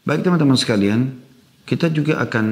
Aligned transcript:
Baik 0.00 0.24
teman-teman 0.24 0.56
sekalian, 0.56 1.12
kita 1.68 1.92
juga 1.92 2.24
akan 2.24 2.46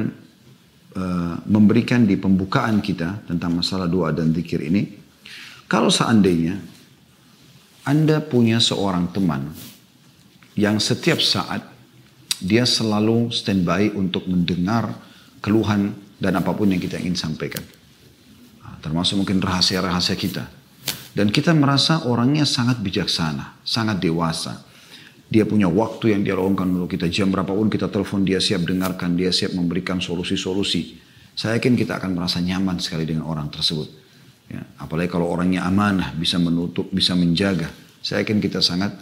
uh, 0.95 1.35
memberikan 1.49 2.05
di 2.05 2.21
pembukaan 2.21 2.85
kita 2.85 3.25
tentang 3.25 3.57
masalah 3.57 3.89
doa 3.89 4.13
dan 4.13 4.37
zikir 4.37 4.61
ini. 4.61 4.85
Kalau 5.65 5.89
seandainya 5.89 6.61
Anda 7.89 8.21
punya 8.21 8.61
seorang 8.61 9.09
teman 9.17 9.49
yang 10.61 10.77
setiap 10.77 11.25
saat 11.25 11.65
dia 12.39 12.69
selalu 12.69 13.33
standby 13.33 13.97
untuk 13.97 14.29
mendengar 14.29 14.93
keluhan 15.41 15.97
dan 16.21 16.37
apa 16.37 16.53
pun 16.53 16.69
yang 16.69 16.83
kita 16.83 17.01
ingin 17.01 17.17
sampaikan. 17.17 17.65
Nah, 18.61 18.77
termasuk 18.85 19.25
mungkin 19.25 19.41
rahasia-rahasia 19.41 20.19
kita. 20.21 20.45
Dan 21.17 21.33
kita 21.33 21.51
merasa 21.57 22.07
orangnya 22.07 22.47
sangat 22.47 22.79
bijaksana, 22.79 23.59
sangat 23.65 23.99
dewasa. 23.99 24.68
Dia 25.29 25.45
punya 25.45 25.69
waktu 25.69 26.17
yang 26.17 26.25
dia 26.25 26.33
luangkan 26.33 26.65
untuk 26.73 26.97
kita. 26.97 27.05
Jam 27.13 27.29
berapapun 27.29 27.69
kita 27.69 27.93
telepon, 27.93 28.25
dia 28.25 28.41
siap 28.41 28.65
dengarkan, 28.65 29.13
dia 29.13 29.29
siap 29.29 29.53
memberikan 29.53 30.01
solusi-solusi. 30.01 30.97
Saya 31.37 31.61
yakin 31.61 31.77
kita 31.77 32.01
akan 32.01 32.17
merasa 32.17 32.41
nyaman 32.41 32.81
sekali 32.81 33.05
dengan 33.05 33.29
orang 33.29 33.53
tersebut. 33.53 33.87
Ya, 34.49 34.65
apalagi 34.81 35.13
kalau 35.13 35.29
orangnya 35.29 35.69
amanah, 35.69 36.17
bisa 36.17 36.41
menutup, 36.41 36.89
bisa 36.89 37.13
menjaga. 37.13 37.69
Saya 38.01 38.25
yakin 38.25 38.41
kita 38.41 38.65
sangat 38.65 38.97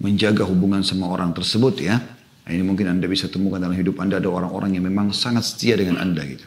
menjaga 0.00 0.48
hubungan 0.48 0.80
sama 0.80 1.12
orang 1.12 1.36
tersebut 1.36 1.84
ya. 1.84 2.00
Nah, 2.46 2.50
ini 2.50 2.64
mungkin 2.64 2.88
Anda 2.88 3.04
bisa 3.04 3.28
temukan 3.28 3.60
dalam 3.60 3.76
hidup 3.76 4.00
Anda 4.00 4.16
ada 4.16 4.32
orang-orang 4.32 4.80
yang 4.80 4.88
memang 4.88 5.12
sangat 5.12 5.44
setia 5.44 5.76
dengan 5.76 6.00
Anda 6.00 6.24
gitu. 6.24 6.46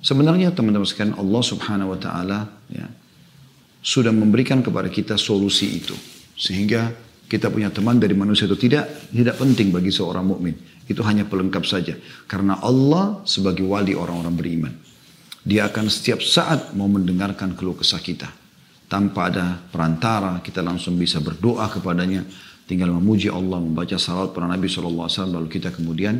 Sebenarnya 0.00 0.54
teman-teman 0.54 0.86
sekalian 0.86 1.18
Allah 1.18 1.42
subhanahu 1.44 1.92
wa 1.92 1.98
ta'ala 1.98 2.38
ya, 2.72 2.86
sudah 3.82 4.14
memberikan 4.14 4.62
kepada 4.62 4.88
kita 4.88 5.18
solusi 5.18 5.82
itu. 5.82 5.92
Sehingga 6.38 7.09
kita 7.30 7.46
punya 7.46 7.70
teman 7.70 8.02
dari 8.02 8.18
manusia 8.18 8.50
itu 8.50 8.58
tidak 8.58 9.06
tidak 9.14 9.38
penting 9.38 9.70
bagi 9.70 9.94
seorang 9.94 10.26
mukmin. 10.26 10.58
Itu 10.90 11.06
hanya 11.06 11.30
pelengkap 11.30 11.62
saja. 11.62 11.94
Karena 12.26 12.58
Allah 12.58 13.22
sebagai 13.22 13.62
wali 13.62 13.94
orang-orang 13.94 14.34
beriman. 14.34 14.74
Dia 15.46 15.70
akan 15.70 15.86
setiap 15.86 16.18
saat 16.26 16.74
mau 16.74 16.90
mendengarkan 16.90 17.54
keluh 17.54 17.78
kesah 17.78 18.02
kita. 18.02 18.26
Tanpa 18.90 19.30
ada 19.30 19.54
perantara, 19.70 20.42
kita 20.42 20.58
langsung 20.66 20.98
bisa 20.98 21.22
berdoa 21.22 21.70
kepadanya. 21.70 22.26
Tinggal 22.66 22.90
memuji 22.90 23.30
Allah, 23.30 23.62
membaca 23.62 23.94
salawat 23.94 24.34
para 24.34 24.50
Nabi 24.50 24.66
SAW, 24.66 25.06
lalu 25.30 25.46
kita 25.46 25.70
kemudian 25.70 26.18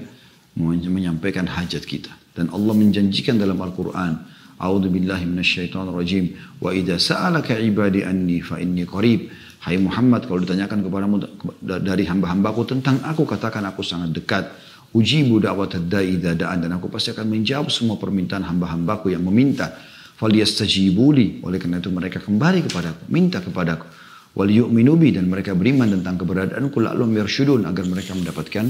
menyampaikan 0.54 1.50
hajat 1.50 1.82
kita. 1.82 2.14
Dan 2.30 2.54
Allah 2.54 2.74
menjanjikan 2.78 3.34
dalam 3.34 3.58
Al-Quran, 3.58 4.22
A'udhu 4.60 4.92
billahi 4.92 5.24
minasyaitonir 5.26 5.94
rajim. 5.96 6.24
Wa 6.62 6.70
idha 6.70 7.00
sa'alaka 7.00 7.58
ibadi 7.58 8.06
anni 8.06 8.38
fa 8.44 8.62
inni 8.62 8.86
qarib. 8.86 9.32
Hai 9.60 9.76
Muhammad, 9.76 10.24
kalau 10.24 10.40
ditanyakan 10.40 10.80
kepadamu 10.80 11.20
dari 11.60 12.08
hamba-hambaku 12.08 12.64
tentang 12.64 12.96
aku, 13.04 13.28
katakan 13.28 13.60
aku 13.68 13.84
sangat 13.84 14.16
dekat. 14.16 14.48
Ujibu 14.96 15.36
da'wat 15.36 15.76
da'i 15.84 16.16
da'an. 16.16 16.64
Dan 16.64 16.72
aku 16.80 16.88
pasti 16.88 17.12
akan 17.12 17.28
menjawab 17.28 17.68
semua 17.68 18.00
permintaan 18.00 18.40
hamba-hambaku 18.40 19.12
yang 19.12 19.20
meminta. 19.20 19.76
Faliyastajibuli. 20.16 21.44
Oleh 21.44 21.60
karena 21.60 21.76
itu 21.76 21.92
mereka 21.92 22.24
kembali 22.24 22.72
kepadaku. 22.72 23.12
Minta 23.12 23.44
kepadaku. 23.44 23.84
Wal 24.32 24.48
yu'minubi. 24.48 25.12
Dan 25.12 25.28
mereka 25.28 25.52
beriman 25.52 25.92
tentang 25.92 26.16
keberadaanku. 26.16 26.80
La'lum 26.80 27.12
yarsyudun. 27.20 27.68
Agar 27.68 27.84
mereka 27.84 28.16
mendapatkan 28.16 28.64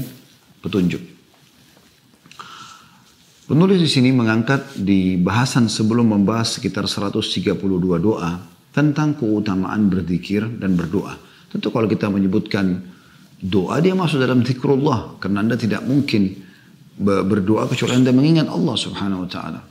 petunjuk. 0.59 1.01
Penulis 3.47 3.79
di 3.79 3.87
sini 3.87 4.11
mengangkat 4.11 4.75
di 4.75 5.15
bahasan 5.15 5.71
sebelum 5.71 6.19
membahas 6.19 6.59
sekitar 6.59 6.83
132 6.83 7.55
doa 7.95 8.50
tentang 8.71 9.19
keutamaan 9.19 9.91
berzikir 9.91 10.47
dan 10.59 10.79
berdoa. 10.79 11.15
Tentu 11.51 11.67
kalau 11.71 11.87
kita 11.87 12.07
menyebutkan 12.07 12.79
doa 13.43 13.77
dia 13.83 13.91
masuk 13.91 14.23
dalam 14.23 14.43
zikrullah 14.47 15.19
karena 15.19 15.43
Anda 15.43 15.59
tidak 15.59 15.83
mungkin 15.83 16.31
berdoa 17.01 17.67
kecuali 17.67 17.99
Anda 17.99 18.15
mengingat 18.15 18.47
Allah 18.47 18.75
Subhanahu 18.79 19.27
wa 19.27 19.29
taala. 19.29 19.61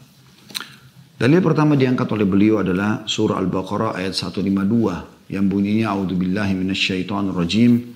Dalil 1.20 1.40
pertama 1.44 1.76
diangkat 1.76 2.08
oleh 2.16 2.24
beliau 2.24 2.64
adalah 2.64 3.04
surah 3.04 3.36
Al-Baqarah 3.36 4.00
ayat 4.00 4.16
152 4.16 5.28
yang 5.28 5.46
bunyinya 5.46 5.92
a'udzubillahi 5.92 6.56
minasyaitonir 6.56 7.36
rajim 7.36 7.92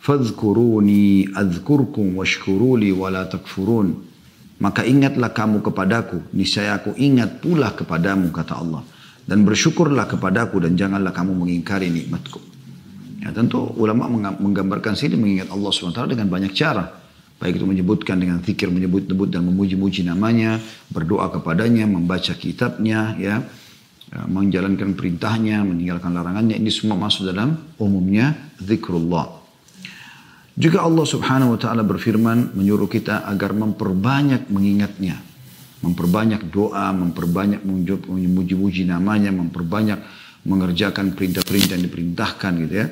fadhkuruni 0.00 1.36
adzkurkum 1.36 2.16
washkuruli 2.16 2.90
wala 2.96 3.28
takfurun 3.28 3.92
maka 4.56 4.88
ingatlah 4.88 5.36
kamu 5.36 5.60
kepadaku 5.60 6.32
niscaya 6.32 6.80
aku 6.80 6.96
ingat 6.96 7.44
pula 7.44 7.76
kepadamu 7.76 8.32
kata 8.32 8.54
Allah 8.56 8.82
dan 9.26 9.42
bersyukurlah 9.42 10.06
kepadaku 10.06 10.62
dan 10.62 10.78
janganlah 10.78 11.10
kamu 11.10 11.34
mengingkari 11.34 11.90
nikmatku. 11.90 12.38
Ya, 13.18 13.34
tentu 13.34 13.74
ulama 13.74 14.06
menggambarkan 14.38 14.94
sini 14.94 15.18
mengingat 15.18 15.50
Allah 15.50 15.70
SWT 15.74 16.14
dengan 16.14 16.30
banyak 16.30 16.54
cara. 16.54 16.86
Baik 17.36 17.60
itu 17.60 17.66
menyebutkan 17.68 18.16
dengan 18.16 18.40
zikir, 18.40 18.70
menyebut-nyebut 18.72 19.28
dan 19.28 19.44
memuji-muji 19.44 20.06
namanya, 20.06 20.56
berdoa 20.88 21.28
kepadanya, 21.28 21.84
membaca 21.84 22.32
kitabnya, 22.32 23.12
ya, 23.20 23.44
ya, 24.08 24.24
menjalankan 24.24 24.96
perintahnya, 24.96 25.60
meninggalkan 25.66 26.16
larangannya. 26.16 26.56
Ini 26.56 26.70
semua 26.72 26.96
masuk 26.96 27.28
dalam 27.28 27.60
umumnya 27.76 28.32
zikrullah. 28.62 29.42
Juga 30.56 30.88
Allah 30.88 31.04
subhanahu 31.04 31.52
wa 31.52 31.60
ta'ala 31.60 31.84
berfirman 31.84 32.56
menyuruh 32.56 32.88
kita 32.88 33.28
agar 33.28 33.52
memperbanyak 33.52 34.48
mengingatnya 34.48 35.20
memperbanyak 35.86 36.50
doa, 36.50 36.90
memperbanyak 36.90 37.62
memuji-muji 37.62 38.82
namanya, 38.82 39.30
memperbanyak 39.30 40.02
mengerjakan 40.42 41.14
perintah-perintah 41.14 41.78
yang 41.78 41.86
diperintahkan 41.86 42.52
gitu 42.66 42.74
ya. 42.74 42.86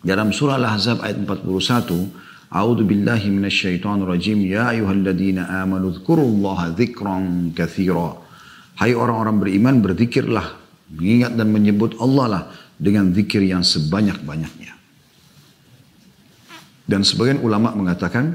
Dalam 0.00 0.30
surah 0.30 0.56
Al-Ahzab 0.56 1.02
ayat 1.02 1.18
41, 1.18 2.50
A'udzu 2.50 2.82
billahi 2.82 3.30
minasyaitonir 3.30 4.10
rajim. 4.10 4.42
Ya 4.42 4.74
ayyuhalladzina 4.74 5.62
amanu 5.62 5.94
dzkurullaha 5.94 6.74
dzikran 6.74 7.54
katsira. 7.54 8.18
Hai 8.74 8.96
orang-orang 8.96 9.38
beriman 9.38 9.74
berzikirlah, 9.78 10.58
mengingat 10.90 11.38
dan 11.38 11.52
menyebut 11.52 11.94
Allah 12.02 12.26
lah 12.26 12.42
dengan 12.74 13.14
zikir 13.14 13.44
yang 13.44 13.62
sebanyak-banyaknya. 13.62 14.72
Dan 16.90 17.06
sebagian 17.06 17.38
ulama 17.44 17.70
mengatakan 17.70 18.34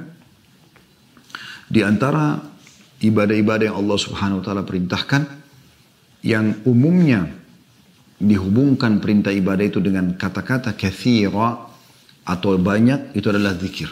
di 1.67 1.83
antara 1.83 2.54
ibadah-ibadah 3.11 3.71
yang 3.71 3.77
Allah 3.77 3.97
Subhanahu 3.99 4.41
wa 4.41 4.43
taala 4.45 4.63
perintahkan 4.65 5.21
yang 6.25 6.65
umumnya 6.65 7.29
dihubungkan 8.17 9.03
perintah 9.03 9.29
ibadah 9.29 9.65
itu 9.67 9.83
dengan 9.83 10.15
kata-kata 10.15 10.73
kathira 10.73 11.67
atau 12.25 12.57
banyak 12.57 13.13
itu 13.13 13.27
adalah 13.29 13.53
zikir. 13.53 13.91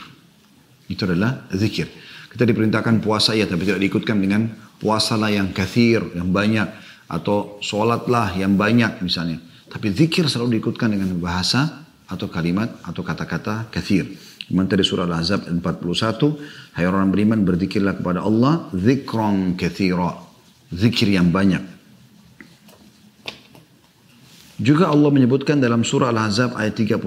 Itu 0.89 1.05
adalah 1.05 1.45
zikir. 1.53 1.87
Kita 2.33 2.49
diperintahkan 2.49 2.97
puasa 3.03 3.37
ya 3.37 3.45
tapi 3.45 3.69
tidak 3.69 3.81
diikutkan 3.85 4.17
dengan 4.17 4.49
puasalah 4.81 5.29
yang 5.29 5.53
kathir, 5.53 6.01
yang 6.17 6.33
banyak 6.33 6.65
atau 7.05 7.61
sholatlah 7.61 8.33
yang 8.33 8.57
banyak 8.57 9.05
misalnya. 9.05 9.37
Tapi 9.69 9.93
zikir 9.93 10.25
selalu 10.25 10.57
diikutkan 10.57 10.89
dengan 10.89 11.13
bahasa 11.21 11.85
atau 12.09 12.25
kalimat 12.29 12.73
atau 12.81 13.05
kata-kata 13.05 13.69
kathir. 13.69 14.09
Memang 14.51 14.67
tadi 14.67 14.83
surah 14.83 15.07
Al-Ahzab 15.07 15.47
41, 15.47 16.75
hai 16.75 16.83
orang 16.83 17.07
beriman 17.07 17.39
berzikirlah 17.47 17.95
kepada 17.95 18.27
Allah, 18.27 18.67
zikron 18.75 19.55
kathira, 19.55 20.19
zikir 20.73 21.07
yang 21.07 21.31
banyak. 21.31 21.63
Juga 24.59 24.91
Allah 24.91 25.09
menyebutkan 25.09 25.59
dalam 25.63 25.87
surah 25.87 26.11
Al-Ahzab 26.11 26.59
ayat 26.59 26.75
35. 26.75 27.03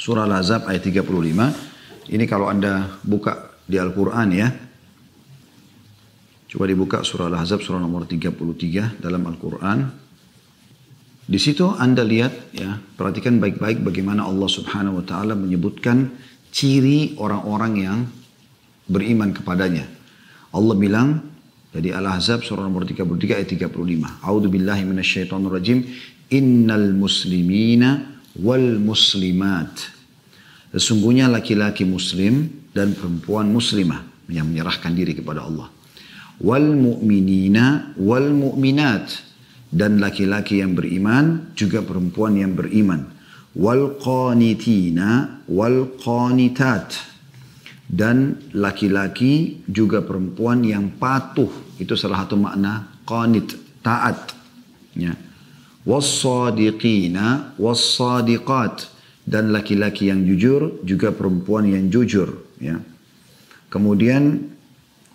Surah 0.00 0.24
Al-Ahzab 0.24 0.64
ayat 0.66 0.82
35. 0.82 2.08
Ini 2.10 2.24
kalau 2.24 2.48
Anda 2.48 3.00
buka 3.04 3.60
di 3.68 3.76
Al-Quran 3.76 4.28
ya. 4.32 4.48
Coba 6.50 6.64
dibuka 6.66 7.04
surah 7.06 7.30
Al-Ahzab 7.30 7.62
surah 7.62 7.78
nomor 7.78 8.08
33 8.08 8.98
dalam 8.98 9.22
Al-Quran. 9.28 9.99
Di 11.30 11.38
situ 11.38 11.62
Anda 11.78 12.02
lihat 12.02 12.50
ya, 12.50 12.74
perhatikan 12.98 13.38
baik-baik 13.38 13.86
bagaimana 13.86 14.26
Allah 14.26 14.50
Subhanahu 14.50 14.98
wa 14.98 15.04
taala 15.06 15.38
menyebutkan 15.38 16.10
ciri 16.50 17.14
orang-orang 17.22 17.72
yang 17.78 17.98
beriman 18.90 19.30
kepadanya. 19.30 19.86
Allah 20.50 20.74
bilang 20.74 21.22
jadi 21.70 21.94
Al-Ahzab 21.94 22.42
surah 22.42 22.66
nomor 22.66 22.82
33 22.82 23.38
ayat 23.38 23.46
35. 23.46 24.26
A'udzu 24.26 24.48
billahi 24.50 24.82
minasyaitonir 24.82 25.54
rajim. 25.54 25.86
Innal 26.34 26.90
muslimina 26.98 28.18
wal 28.34 28.82
muslimat. 28.82 29.70
Sesungguhnya 30.74 31.30
laki-laki 31.30 31.86
muslim 31.86 32.66
dan 32.74 32.98
perempuan 32.98 33.54
muslimah 33.54 34.02
yang 34.26 34.50
menyerahkan 34.50 34.90
diri 34.98 35.14
kepada 35.14 35.46
Allah. 35.46 35.70
Wal 36.42 36.74
mu'minina 36.74 37.94
wal 37.94 38.34
mu'minat 38.34 39.29
dan 39.70 40.02
laki-laki 40.02 40.58
yang 40.58 40.74
beriman 40.74 41.54
juga 41.54 41.80
perempuan 41.86 42.34
yang 42.34 42.58
beriman. 42.58 43.06
Wal 43.54 43.98
qanitina 44.02 45.42
wal 45.46 45.94
qanitat. 45.98 47.10
Dan 47.90 48.38
laki-laki 48.54 49.66
juga 49.66 49.98
perempuan 49.98 50.62
yang 50.62 50.94
patuh. 50.94 51.50
Itu 51.74 51.98
salah 51.98 52.22
satu 52.22 52.38
makna 52.38 52.86
qanit 53.02 53.50
taat. 53.82 54.30
Ya. 54.94 55.18
Wassadiqina 55.82 57.58
wassadiqat 57.58 58.86
dan 59.26 59.50
laki-laki 59.50 60.06
yang 60.06 60.22
jujur 60.22 60.86
juga 60.86 61.10
perempuan 61.10 61.66
yang 61.66 61.90
jujur. 61.90 62.46
Ya. 62.62 62.78
Kemudian 63.74 64.49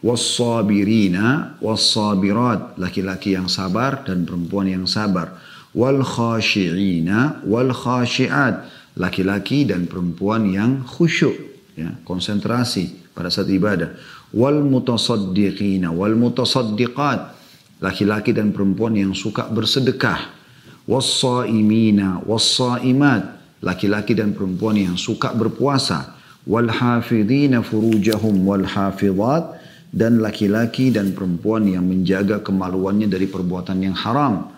wassabirina 0.06 1.58
wassabirat 1.58 2.78
laki-laki 2.78 3.34
yang 3.34 3.50
sabar 3.50 4.06
dan 4.06 4.22
perempuan 4.30 4.70
yang 4.70 4.86
sabar. 4.86 5.34
Wal 5.74 6.06
khashi'ina 6.06 7.42
wal 7.42 7.74
khashi'at 7.74 8.70
laki-laki 9.02 9.66
dan 9.66 9.90
perempuan 9.90 10.46
yang 10.46 10.86
khusyuk 10.86 11.34
ya 11.74 11.90
konsentrasi 12.06 13.12
pada 13.18 13.34
saat 13.34 13.50
ibadah. 13.50 13.98
Wal 14.30 14.62
mutasaddiqina 14.62 15.90
wal 15.90 16.14
mutasaddiqat 16.14 17.34
laki-laki 17.82 18.32
dan 18.32 18.54
perempuan 18.54 18.94
yang 18.94 19.18
suka 19.18 19.50
bersedekah. 19.50 20.38
Wassaimina 20.86 22.22
wassaimat 22.30 23.42
laki-laki 23.66 24.14
dan 24.14 24.38
perempuan 24.38 24.78
yang 24.78 24.96
suka 25.02 25.34
berpuasa. 25.34 26.14
Wal 26.46 26.70
hafidhina 26.70 27.66
furujahum 27.66 28.46
wal 28.46 28.70
hafidhat 28.70 29.65
dan 29.92 30.24
laki-laki 30.24 30.94
dan 30.94 31.14
perempuan 31.14 31.68
yang 31.68 31.86
menjaga 31.86 32.42
kemaluannya 32.42 33.10
dari 33.10 33.28
perbuatan 33.30 33.78
yang 33.84 33.96
haram. 33.96 34.54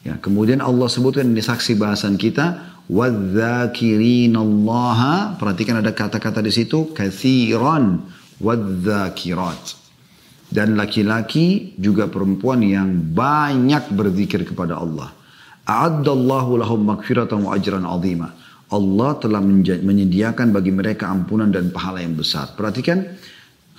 Ya, 0.00 0.16
kemudian 0.16 0.64
Allah 0.64 0.88
sebutkan 0.88 1.36
di 1.36 1.44
saksi 1.44 1.76
bahasan 1.76 2.16
kita 2.16 2.70
Allah 2.90 3.70
perhatikan 5.38 5.78
ada 5.78 5.94
kata-kata 5.94 6.42
di 6.42 6.50
situ 6.50 6.90
kathiran 6.90 8.02
wadzakirat 8.42 9.78
dan 10.50 10.74
laki-laki 10.74 11.78
juga 11.78 12.10
perempuan 12.10 12.66
yang 12.66 13.14
banyak 13.14 13.94
berzikir 13.94 14.42
kepada 14.42 14.82
Allah. 14.82 15.14
A'addallahu 15.62 16.58
lahum 16.58 16.82
magfiratan 16.82 17.46
wa 17.46 17.54
ajran 17.54 17.86
azima. 17.86 18.34
Allah 18.70 19.10
telah 19.22 19.42
menyediakan 19.42 20.50
bagi 20.50 20.74
mereka 20.74 21.10
ampunan 21.10 21.50
dan 21.50 21.70
pahala 21.70 22.02
yang 22.02 22.18
besar. 22.18 22.54
Perhatikan 22.58 23.06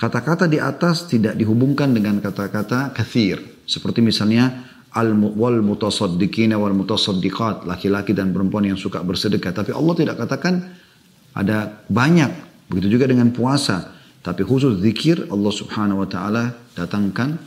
Kata-kata 0.01 0.49
di 0.49 0.57
atas 0.57 1.05
tidak 1.05 1.37
dihubungkan 1.37 1.93
dengan 1.93 2.17
kata-kata 2.17 2.89
kathir. 2.89 3.37
Seperti 3.69 4.01
misalnya 4.01 4.65
al 4.97 5.13
wal 5.13 5.61
mutasaddiqina 5.61 6.57
wal 6.57 6.73
mutasaddiqat, 6.73 7.69
laki-laki 7.69 8.17
dan 8.17 8.33
perempuan 8.33 8.65
yang 8.65 8.81
suka 8.81 9.05
bersedekah. 9.05 9.53
Tapi 9.53 9.77
Allah 9.77 9.93
tidak 9.93 10.17
katakan 10.17 10.73
ada 11.37 11.85
banyak. 11.85 12.33
Begitu 12.65 12.97
juga 12.97 13.13
dengan 13.13 13.29
puasa. 13.29 13.93
Tapi 14.25 14.41
khusus 14.41 14.81
zikir 14.81 15.29
Allah 15.29 15.53
subhanahu 15.53 16.01
wa 16.01 16.09
ta'ala 16.09 16.49
datangkan 16.73 17.37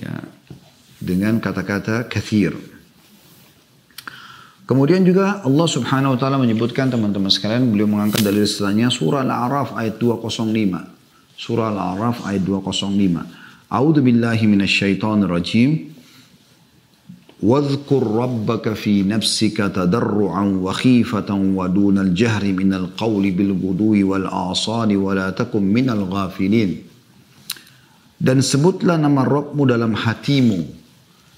ya, 0.00 0.16
dengan 0.96 1.44
kata-kata 1.44 2.08
kathir. 2.08 2.56
Kemudian 4.64 5.04
juga 5.04 5.44
Allah 5.44 5.68
subhanahu 5.68 6.16
wa 6.16 6.18
ta'ala 6.20 6.40
menyebutkan 6.40 6.88
teman-teman 6.88 7.28
sekalian, 7.28 7.68
beliau 7.68 7.84
mengangkat 7.84 8.24
dalil 8.24 8.48
istilahnya 8.48 8.88
surah 8.88 9.28
Al-A'raf 9.28 9.76
ayat 9.76 10.00
205. 10.00 11.01
Surah 11.37 11.69
Al-A'raf 11.69 12.25
ayat 12.25 12.41
205. 12.41 13.69
A'udzu 13.69 14.01
billahi 14.01 14.45
minasyaitonir 14.49 15.29
rajim. 15.29 15.97
واذكر 17.37 18.01
ربك 18.01 18.73
في 18.73 19.05
نفسك 19.05 19.57
تضرعا 19.57 20.45
وخيفة 20.57 21.29
ودون 21.29 21.97
الجهر 21.97 22.43
من 22.53 22.73
القول 22.73 23.31
بالغدو 23.31 23.93
والآصال 24.09 24.89
ولا 24.97 25.29
تكن 25.29 25.63
من 25.63 25.85
الغافلين 25.89 26.71
Dan 28.17 28.41
sebutlah 28.41 28.97
nama 28.97 29.21
Rabbmu 29.21 29.69
dalam 29.69 29.93
hatimu 29.93 30.65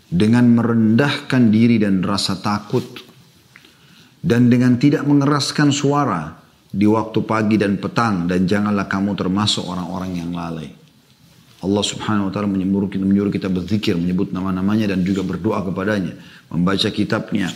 dengan 0.07 0.55
merendahkan 0.55 1.51
diri 1.51 1.75
dan 1.75 1.99
rasa 1.99 2.39
takut 2.39 3.03
dan 4.23 4.47
dengan 4.47 4.79
tidak 4.79 5.03
mengeraskan 5.03 5.75
suara 5.75 6.39
di 6.74 6.90
waktu 6.90 7.22
pagi 7.22 7.54
dan 7.54 7.78
petang 7.78 8.26
dan 8.26 8.50
janganlah 8.50 8.90
kamu 8.90 9.14
termasuk 9.14 9.62
orang-orang 9.62 10.18
yang 10.18 10.34
lalai. 10.34 10.66
Allah 11.64 11.84
subhanahu 11.86 12.28
wa 12.28 12.32
ta'ala 12.34 12.50
menyuruh 12.50 12.90
kita, 12.90 13.04
menyuruh 13.06 13.32
kita 13.32 13.48
berzikir, 13.48 13.96
menyebut 13.96 14.34
nama-namanya 14.34 14.92
dan 14.92 15.00
juga 15.06 15.24
berdoa 15.24 15.64
kepadanya. 15.64 16.12
Membaca 16.52 16.88
kitabnya. 16.92 17.48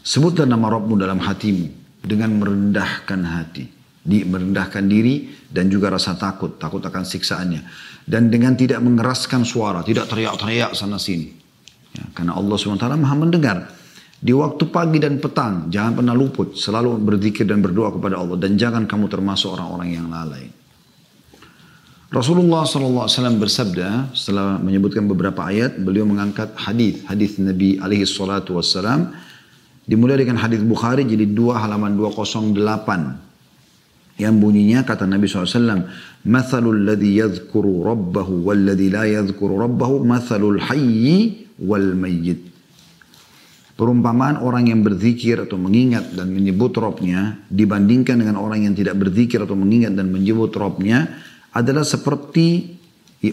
Sebutlah 0.00 0.48
nama 0.48 0.72
Rabbmu 0.72 0.96
dalam 0.96 1.20
hatimu 1.20 2.00
dengan 2.00 2.32
merendahkan 2.40 3.20
hati. 3.20 3.66
Di, 4.02 4.26
merendahkan 4.26 4.82
diri 4.88 5.30
dan 5.46 5.70
juga 5.70 5.92
rasa 5.92 6.16
takut, 6.16 6.56
takut 6.56 6.80
akan 6.80 7.04
siksaannya. 7.04 7.60
Dan 8.02 8.32
dengan 8.32 8.56
tidak 8.56 8.80
mengeraskan 8.82 9.44
suara, 9.46 9.84
tidak 9.84 10.10
teriak-teriak 10.10 10.74
sana 10.74 10.98
sini. 10.98 11.30
Ya, 11.92 12.08
karena 12.16 12.34
Allah 12.34 12.56
SWT 12.56 12.88
maha 12.98 13.14
mendengar. 13.14 13.81
Di 14.22 14.30
waktu 14.30 14.70
pagi 14.70 15.02
dan 15.02 15.18
petang, 15.18 15.66
jangan 15.66 15.98
pernah 15.98 16.14
luput. 16.14 16.54
Selalu 16.54 16.94
berzikir 17.02 17.42
dan 17.42 17.58
berdoa 17.58 17.90
kepada 17.90 18.22
Allah. 18.22 18.38
Dan 18.38 18.54
jangan 18.54 18.86
kamu 18.86 19.10
termasuk 19.10 19.58
orang-orang 19.58 19.98
yang 19.98 20.06
lalai. 20.06 20.46
Rasulullah 22.12 22.60
SAW 22.62 23.40
bersabda 23.40 24.14
setelah 24.14 24.60
menyebutkan 24.60 25.08
beberapa 25.08 25.48
ayat, 25.48 25.80
beliau 25.80 26.04
mengangkat 26.04 26.52
hadis 26.54 27.02
hadis 27.08 27.40
Nabi 27.40 27.80
alaihi 27.80 28.04
salatu 28.04 28.60
wassalam 28.60 29.16
dimulai 29.88 30.20
dengan 30.20 30.36
hadis 30.36 30.60
Bukhari 30.60 31.08
jadi 31.08 31.24
dua 31.24 31.64
halaman 31.64 31.96
208 31.96 34.20
yang 34.20 34.36
bunyinya 34.36 34.84
kata 34.84 35.08
Nabi 35.08 35.24
SAW 35.24 35.88
mathalul 36.28 36.84
ladhi 36.84 37.16
yadhkuru 37.16 37.80
rabbahu 37.80 38.44
wal 38.44 38.60
ladhi 38.60 38.92
la 38.92 39.08
yadhkuru 39.08 39.56
rabbahu 39.56 40.04
mathalul 40.04 40.60
hayyi 40.60 41.48
wal 41.64 41.96
mayyit 41.96 42.51
Perumpamaan 43.82 44.38
orang 44.38 44.70
yang 44.70 44.86
berzikir 44.86 45.42
atau 45.42 45.58
mengingat 45.58 46.14
dan 46.14 46.30
menyebut 46.30 46.70
Robnya 46.78 47.42
dibandingkan 47.50 48.14
dengan 48.14 48.38
orang 48.38 48.62
yang 48.62 48.78
tidak 48.78 48.94
berzikir 48.94 49.42
atau 49.42 49.58
mengingat 49.58 49.98
dan 49.98 50.06
menyebut 50.06 50.54
Robnya 50.54 51.18
adalah 51.50 51.82
seperti 51.82 52.78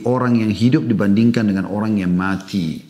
orang 0.10 0.42
yang 0.42 0.50
hidup 0.50 0.90
dibandingkan 0.90 1.46
dengan 1.46 1.70
orang 1.70 2.02
yang 2.02 2.10
mati. 2.18 2.82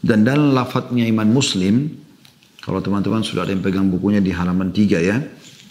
Dan 0.00 0.24
dalam 0.24 0.56
lafadznya 0.56 1.04
iman 1.12 1.28
muslim, 1.28 1.84
kalau 2.64 2.80
teman-teman 2.80 3.20
sudah 3.20 3.44
ada 3.44 3.52
yang 3.52 3.60
pegang 3.60 3.92
bukunya 3.92 4.24
di 4.24 4.32
halaman 4.32 4.72
3 4.72 4.96
ya, 4.96 5.20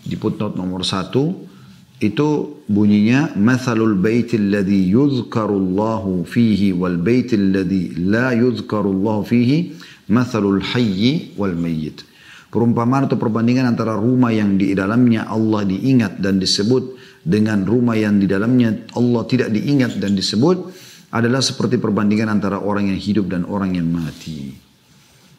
di 0.06 0.14
footnote 0.22 0.54
nomor 0.54 0.86
1, 0.86 1.57
itu 1.98 2.62
bunyinya 2.70 3.34
mathalul 3.34 3.98
baitil 3.98 4.54
ladzi 4.54 4.94
yuzkarullahu 4.94 6.30
fihi 6.30 6.70
wal 6.78 7.02
baitil 7.02 7.58
ladzi 7.58 7.98
la 7.98 8.38
yuzkarullahu 8.38 9.26
fihi 9.26 9.74
mathalul 10.14 10.62
hayyi 10.62 11.34
wal 11.34 11.58
mayyit. 11.58 12.06
Perumpamaan 12.54 13.10
atau 13.10 13.18
perbandingan 13.20 13.66
antara 13.66 13.98
rumah 13.98 14.32
yang 14.32 14.56
di 14.56 14.72
dalamnya 14.78 15.28
Allah 15.28 15.68
diingat 15.68 16.22
dan 16.22 16.40
disebut 16.40 16.96
dengan 17.26 17.66
rumah 17.68 17.98
yang 17.98 18.22
di 18.22 18.30
dalamnya 18.30 18.88
Allah 18.96 19.28
tidak 19.28 19.52
diingat 19.52 20.00
dan 20.00 20.16
disebut 20.16 20.72
adalah 21.12 21.44
seperti 21.44 21.82
perbandingan 21.82 22.30
antara 22.30 22.62
orang 22.62 22.94
yang 22.94 23.00
hidup 23.02 23.26
dan 23.28 23.44
orang 23.44 23.76
yang 23.76 23.90
mati. 23.90 24.54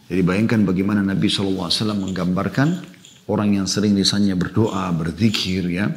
Jadi 0.09 0.21
bayangkan 0.25 0.65
bagaimana 0.69 1.01
Nabi 1.01 1.29
SAW 1.29 1.71
menggambarkan 1.97 2.69
orang 3.29 3.61
yang 3.61 3.67
sering 3.69 3.97
misalnya 3.97 4.37
berdoa, 4.37 4.89
berzikir 4.93 5.65
ya 5.69 5.89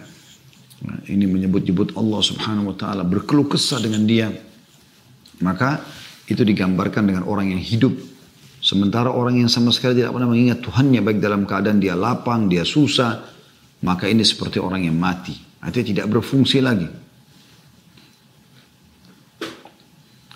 ini 1.10 1.26
menyebut-nyebut 1.30 1.94
Allah 1.94 2.22
subhanahu 2.22 2.74
wa 2.74 2.76
ta'ala. 2.76 3.06
Berkeluh 3.06 3.46
kesah 3.50 3.78
dengan 3.78 4.06
dia. 4.06 4.34
Maka 5.42 5.82
itu 6.26 6.42
digambarkan 6.42 7.06
dengan 7.06 7.24
orang 7.26 7.54
yang 7.54 7.62
hidup. 7.62 7.94
Sementara 8.62 9.10
orang 9.10 9.42
yang 9.42 9.50
sama 9.50 9.74
sekali 9.74 10.02
tidak 10.02 10.14
pernah 10.14 10.30
mengingat 10.30 10.62
Tuhannya 10.62 11.02
baik 11.02 11.18
dalam 11.18 11.50
keadaan 11.50 11.82
dia 11.82 11.98
lapang, 11.98 12.46
dia 12.46 12.62
susah. 12.62 13.26
Maka 13.82 14.06
ini 14.06 14.22
seperti 14.22 14.62
orang 14.62 14.86
yang 14.86 14.98
mati. 14.98 15.34
Artinya 15.62 15.86
tidak 15.98 16.08
berfungsi 16.14 16.62
lagi. 16.62 16.90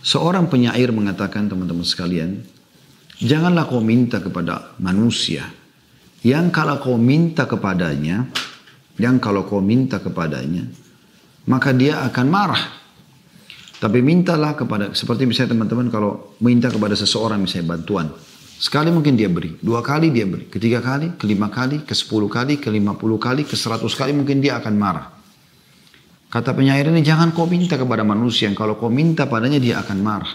Seorang 0.05 0.49
penyair 0.49 0.93
mengatakan 0.93 1.49
teman-teman 1.49 1.85
sekalian, 1.85 2.45
janganlah 3.17 3.65
kau 3.65 3.81
minta 3.81 4.21
kepada 4.21 4.77
manusia 4.77 5.49
yang 6.25 6.49
kalau 6.49 6.81
kau 6.81 6.97
minta 6.97 7.45
kepadanya, 7.45 8.25
yang 8.95 9.19
kalau 9.19 9.43
kau 9.43 9.59
minta 9.59 9.99
kepadanya, 9.99 10.67
maka 11.47 11.75
dia 11.75 12.03
akan 12.07 12.27
marah. 12.27 12.63
Tapi 13.75 13.99
mintalah 13.99 14.55
kepada, 14.55 14.95
seperti 14.95 15.27
misalnya 15.27 15.51
teman-teman 15.51 15.91
kalau 15.91 16.33
minta 16.39 16.71
kepada 16.71 16.95
seseorang 16.95 17.43
misalnya 17.43 17.75
bantuan. 17.75 18.07
Sekali 18.55 18.87
mungkin 18.87 19.19
dia 19.19 19.27
beri, 19.27 19.59
dua 19.59 19.83
kali 19.83 20.15
dia 20.15 20.23
beri, 20.23 20.47
ketiga 20.47 20.79
kali, 20.79 21.19
kelima 21.19 21.51
kali, 21.51 21.83
ke 21.83 21.91
sepuluh 21.91 22.31
kali, 22.31 22.55
ke 22.55 22.71
lima 22.71 22.95
puluh 22.95 23.19
kali, 23.19 23.43
ke 23.43 23.51
seratus 23.51 23.99
kali 23.99 24.15
mungkin 24.15 24.39
dia 24.39 24.55
akan 24.63 24.73
marah. 24.79 25.11
Kata 26.31 26.51
penyair 26.51 26.87
ini 26.91 27.03
jangan 27.03 27.31
kau 27.31 27.47
minta 27.47 27.79
kepada 27.79 28.03
manusia 28.03 28.47
yang 28.47 28.55
kalau 28.55 28.75
kau 28.75 28.91
minta 28.91 29.27
padanya 29.27 29.59
dia 29.59 29.79
akan 29.83 29.97
marah. 30.03 30.33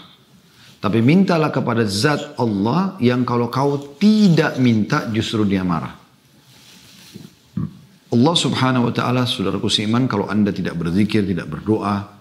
Tapi 0.81 0.97
mintalah 0.97 1.53
kepada 1.53 1.85
zat 1.85 2.41
Allah 2.41 2.97
yang 2.97 3.21
kalau 3.21 3.53
kau 3.53 3.97
tidak 4.01 4.57
minta 4.57 5.05
justru 5.13 5.45
dia 5.45 5.61
marah. 5.61 6.00
Allah 8.11 8.35
subhanahu 8.35 8.91
wa 8.91 8.93
ta'ala, 8.93 9.23
saudaraku 9.23 9.71
seiman, 9.71 10.03
kalau 10.11 10.27
anda 10.27 10.51
tidak 10.51 10.75
berzikir, 10.75 11.23
tidak 11.23 11.47
berdoa, 11.47 12.11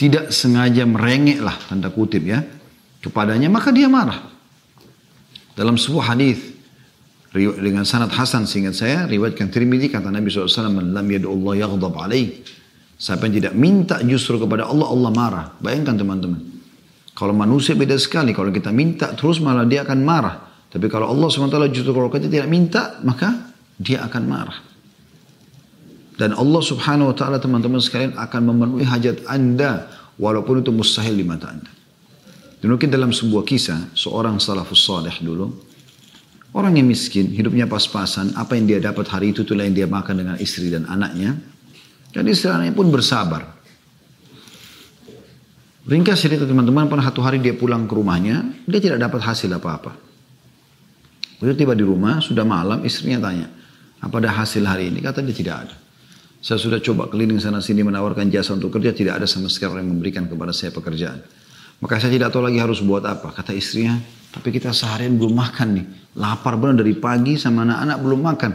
tidak 0.00 0.32
sengaja 0.32 0.88
merengek 0.88 1.44
lah, 1.44 1.52
tanda 1.68 1.92
kutip 1.92 2.24
ya, 2.24 2.40
kepadanya, 3.04 3.52
maka 3.52 3.68
dia 3.76 3.92
marah. 3.92 4.24
Dalam 5.52 5.76
sebuah 5.76 6.16
hadis 6.16 6.40
dengan 7.36 7.84
sanad 7.84 8.08
Hasan 8.10 8.48
seingat 8.48 8.74
saya 8.74 9.04
riwayatkan 9.04 9.52
Tirmidzi 9.52 9.92
kata 9.92 10.08
Nabi 10.08 10.32
SAW 10.32 10.80
lam 10.80 11.06
yadu 11.06 11.28
Allah 11.30 11.68
yaghdab 11.68 11.94
alaih. 12.00 12.42
Siapa 12.96 13.28
yang 13.28 13.34
tidak 13.36 13.54
minta 13.56 13.96
justru 14.00 14.40
kepada 14.40 14.66
Allah 14.66 14.88
Allah 14.88 15.10
marah. 15.12 15.46
Bayangkan 15.60 16.00
teman-teman. 16.00 16.40
Kalau 17.12 17.36
manusia 17.36 17.76
beda 17.76 18.00
sekali 18.00 18.32
kalau 18.32 18.48
kita 18.48 18.72
minta 18.72 19.12
terus 19.12 19.38
malah 19.44 19.68
dia 19.68 19.84
akan 19.84 20.00
marah 20.00 20.49
tapi 20.70 20.86
kalau 20.86 21.10
Allah 21.10 21.26
SWT 21.26 21.56
justru 21.74 21.90
kalau 21.90 22.08
kita 22.08 22.30
tidak 22.30 22.46
minta 22.46 22.98
maka 23.02 23.52
dia 23.76 24.02
akan 24.06 24.22
marah 24.24 24.58
dan 26.20 26.36
Allah 26.36 26.60
Subhanahu 26.60 27.10
wa 27.10 27.16
taala 27.16 27.40
teman-teman 27.40 27.80
sekalian 27.80 28.12
akan 28.12 28.40
memenuhi 28.52 28.84
hajat 28.84 29.24
Anda 29.24 29.88
walaupun 30.20 30.60
itu 30.60 30.68
mustahil 30.68 31.16
di 31.16 31.24
mata 31.24 31.48
Anda. 31.48 31.72
Dan 32.60 32.76
mungkin 32.76 32.92
dalam 32.92 33.08
sebuah 33.08 33.40
kisah 33.40 33.96
seorang 33.96 34.36
salafus 34.36 34.84
salih 34.84 35.16
dulu 35.24 35.70
Orang 36.50 36.74
yang 36.74 36.90
miskin, 36.90 37.30
hidupnya 37.30 37.70
pas-pasan, 37.70 38.34
apa 38.34 38.58
yang 38.58 38.66
dia 38.66 38.82
dapat 38.82 39.06
hari 39.06 39.30
itu 39.30 39.46
itulah 39.46 39.62
yang 39.62 39.70
dia 39.70 39.86
makan 39.86 40.18
dengan 40.18 40.36
istri 40.42 40.66
dan 40.66 40.82
anaknya. 40.82 41.38
Dan 42.10 42.26
istri 42.26 42.50
anaknya 42.50 42.74
pun 42.74 42.90
bersabar. 42.90 43.54
Ringkas 45.86 46.18
cerita 46.18 46.42
teman-teman, 46.42 46.90
pernah 46.90 47.06
satu 47.06 47.22
hari 47.22 47.38
dia 47.38 47.54
pulang 47.54 47.86
ke 47.86 47.94
rumahnya, 47.94 48.66
dia 48.66 48.82
tidak 48.82 48.98
dapat 48.98 49.22
hasil 49.22 49.46
apa-apa. 49.46 49.94
Begitu 51.40 51.64
tiba 51.64 51.72
di 51.72 51.82
rumah, 51.82 52.20
sudah 52.20 52.44
malam, 52.44 52.84
istrinya 52.84 53.32
tanya, 53.32 53.48
apa 54.04 54.14
ada 54.20 54.28
hasil 54.28 54.60
hari 54.68 54.92
ini? 54.92 55.00
Kata 55.00 55.24
dia 55.24 55.32
tidak 55.32 55.56
ada. 55.66 55.76
Saya 56.40 56.60
sudah 56.60 56.80
coba 56.80 57.08
keliling 57.08 57.40
sana 57.40 57.64
sini 57.64 57.80
menawarkan 57.80 58.28
jasa 58.28 58.52
untuk 58.56 58.72
kerja, 58.76 58.92
tidak 58.92 59.20
ada 59.20 59.26
sama 59.28 59.48
sekali 59.48 59.80
yang 59.80 59.92
memberikan 59.92 60.28
kepada 60.28 60.52
saya 60.52 60.72
pekerjaan. 60.72 61.20
Maka 61.80 61.96
saya 61.96 62.12
tidak 62.12 62.28
tahu 62.32 62.44
lagi 62.44 62.60
harus 62.60 62.84
buat 62.84 63.04
apa. 63.08 63.32
Kata 63.32 63.56
istrinya, 63.56 63.96
tapi 64.30 64.52
kita 64.52 64.72
seharian 64.72 65.16
belum 65.16 65.32
makan 65.32 65.68
nih. 65.80 65.86
Lapar 66.20 66.60
benar 66.60 66.84
dari 66.84 66.92
pagi 66.92 67.40
sama 67.40 67.64
anak-anak 67.64 67.98
belum 68.04 68.20
makan. 68.20 68.52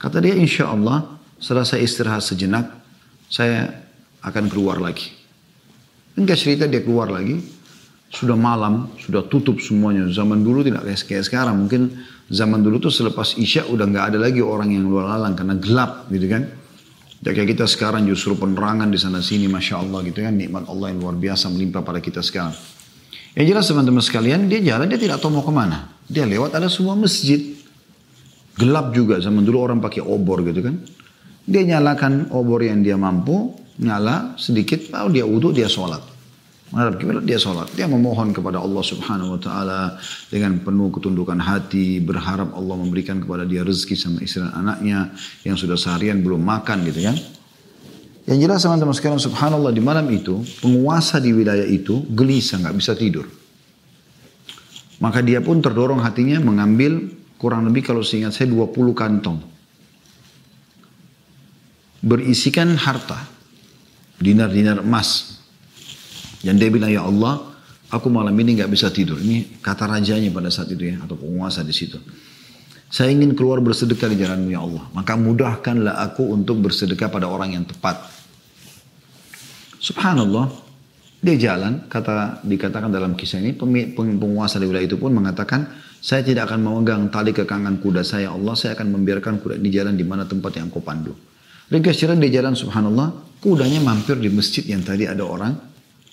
Kata 0.00 0.20
dia 0.24 0.36
insya 0.36 0.72
Allah 0.72 1.20
setelah 1.36 1.68
saya 1.68 1.84
istirahat 1.84 2.24
sejenak 2.24 2.64
saya 3.28 3.86
akan 4.24 4.48
keluar 4.48 4.80
lagi. 4.80 5.12
Enggak 6.16 6.40
cerita 6.40 6.64
dia 6.64 6.80
keluar 6.80 7.12
lagi. 7.12 7.55
Sudah 8.06 8.38
malam, 8.38 8.94
sudah 9.02 9.26
tutup 9.26 9.58
semuanya. 9.58 10.06
Zaman 10.08 10.40
dulu 10.46 10.62
tidak 10.62 10.86
kayak 11.06 11.26
sekarang. 11.26 11.66
Mungkin 11.66 11.90
zaman 12.30 12.62
dulu 12.62 12.78
tuh 12.78 12.92
selepas 12.94 13.34
Isya 13.34 13.66
udah 13.66 13.86
nggak 13.86 14.04
ada 14.14 14.18
lagi 14.22 14.40
orang 14.40 14.72
yang 14.72 14.86
luar 14.86 15.18
lalang 15.18 15.34
karena 15.34 15.58
gelap 15.58 16.06
gitu 16.08 16.26
kan. 16.30 16.46
Ya 17.26 17.34
kayak 17.34 17.58
kita 17.58 17.66
sekarang 17.66 18.06
justru 18.06 18.38
penerangan 18.38 18.86
di 18.86 18.98
sana 19.00 19.18
sini 19.18 19.50
Masya 19.50 19.82
Allah 19.82 20.00
gitu 20.06 20.22
kan. 20.22 20.38
Nikmat 20.38 20.70
Allah 20.70 20.94
yang 20.94 21.02
luar 21.02 21.16
biasa 21.18 21.50
melimpah 21.50 21.82
pada 21.82 21.98
kita 21.98 22.22
sekarang. 22.22 22.54
Yang 23.36 23.46
jelas 23.52 23.64
teman-teman 23.68 24.00
sekalian, 24.00 24.40
dia 24.48 24.64
jalan, 24.64 24.88
dia 24.88 24.96
tidak 24.96 25.20
tahu 25.20 25.36
mau 25.36 25.44
ke 25.44 25.52
mana. 25.52 25.92
Dia 26.08 26.24
lewat 26.24 26.56
ada 26.56 26.72
semua 26.72 26.96
masjid. 26.96 27.52
Gelap 28.56 28.96
juga, 28.96 29.20
zaman 29.20 29.44
dulu 29.44 29.60
orang 29.60 29.84
pakai 29.84 30.00
obor 30.00 30.40
gitu 30.40 30.64
kan. 30.64 30.80
Dia 31.44 31.62
nyalakan 31.68 32.32
obor 32.32 32.64
yang 32.64 32.80
dia 32.80 32.96
mampu, 32.96 33.52
nyala 33.76 34.40
sedikit, 34.40 34.88
lalu 34.88 35.20
dia 35.20 35.28
wudhu, 35.28 35.52
dia 35.52 35.68
sholat. 35.68 36.15
Menghadap 36.74 36.98
kiblat 36.98 37.22
dia 37.22 37.38
sholat. 37.38 37.70
Dia 37.78 37.86
memohon 37.86 38.34
kepada 38.34 38.58
Allah 38.58 38.82
subhanahu 38.82 39.38
wa 39.38 39.40
ta'ala 39.40 39.80
dengan 40.26 40.58
penuh 40.58 40.90
ketundukan 40.90 41.38
hati, 41.38 42.02
berharap 42.02 42.50
Allah 42.58 42.74
memberikan 42.74 43.22
kepada 43.22 43.46
dia 43.46 43.62
rezeki 43.62 43.94
sama 43.94 44.18
istri 44.18 44.42
dan 44.42 44.50
anaknya 44.50 45.14
yang 45.46 45.54
sudah 45.54 45.78
seharian 45.78 46.18
belum 46.26 46.42
makan 46.42 46.82
gitu 46.90 47.06
kan. 47.06 47.16
Yang 48.26 48.38
jelas 48.42 48.58
teman-teman 48.66 48.94
sekarang 48.98 49.22
subhanallah 49.22 49.70
di 49.70 49.78
malam 49.78 50.10
itu 50.10 50.42
penguasa 50.58 51.22
di 51.22 51.30
wilayah 51.30 51.62
itu 51.62 52.02
gelisah 52.10 52.58
nggak 52.58 52.74
bisa 52.74 52.98
tidur. 52.98 53.30
Maka 54.98 55.22
dia 55.22 55.38
pun 55.38 55.62
terdorong 55.62 56.02
hatinya 56.02 56.42
mengambil 56.42 57.06
kurang 57.38 57.62
lebih 57.70 57.86
kalau 57.86 58.02
seingat 58.02 58.34
saya 58.34 58.50
20 58.50 58.74
kantong. 58.96 59.38
Berisikan 62.02 62.74
harta. 62.74 63.22
Dinar-dinar 64.18 64.82
emas. 64.82 65.38
Dan 66.42 66.60
dia 66.60 66.68
bilang, 66.68 66.92
ya 66.92 67.04
Allah, 67.04 67.56
aku 67.92 68.10
malam 68.10 68.34
ini 68.36 68.58
nggak 68.60 68.70
bisa 68.70 68.90
tidur. 68.90 69.20
Ini 69.20 69.62
kata 69.62 69.86
rajanya 69.86 70.28
pada 70.34 70.50
saat 70.50 70.72
itu 70.72 70.90
ya, 70.90 71.00
atau 71.00 71.14
penguasa 71.14 71.62
di 71.62 71.72
situ. 71.72 72.00
Saya 72.86 73.10
ingin 73.10 73.34
keluar 73.34 73.58
bersedekah 73.58 74.06
di 74.10 74.16
jalanmu 74.22 74.48
ya 74.50 74.62
Allah. 74.62 74.84
Maka 74.94 75.18
mudahkanlah 75.18 76.00
aku 76.06 76.30
untuk 76.30 76.62
bersedekah 76.62 77.10
pada 77.10 77.26
orang 77.26 77.58
yang 77.58 77.64
tepat. 77.66 77.98
Subhanallah, 79.82 80.50
dia 81.18 81.34
jalan, 81.34 81.90
kata 81.90 82.46
dikatakan 82.46 82.90
dalam 82.90 83.18
kisah 83.18 83.42
ini, 83.42 83.58
penguasa 83.58 84.62
di 84.62 84.70
wilayah 84.70 84.86
itu 84.86 84.98
pun 84.98 85.10
mengatakan, 85.10 85.66
saya 85.98 86.22
tidak 86.22 86.46
akan 86.46 86.62
memegang 86.62 87.10
tali 87.10 87.34
kekangan 87.34 87.82
kuda 87.82 88.06
saya, 88.06 88.30
Allah, 88.30 88.54
saya 88.54 88.78
akan 88.78 88.94
membiarkan 88.94 89.42
kuda 89.42 89.58
ini 89.58 89.70
jalan 89.74 89.98
di 89.98 90.06
mana 90.06 90.22
tempat 90.22 90.54
yang 90.54 90.70
kau 90.70 90.78
pandu. 90.78 91.10
Ringkas 91.66 91.98
cerita 91.98 92.14
dia 92.14 92.38
jalan, 92.38 92.54
subhanallah, 92.54 93.42
kudanya 93.42 93.82
mampir 93.82 94.14
di 94.22 94.30
masjid 94.30 94.62
yang 94.62 94.86
tadi 94.86 95.10
ada 95.10 95.26
orang 95.26 95.58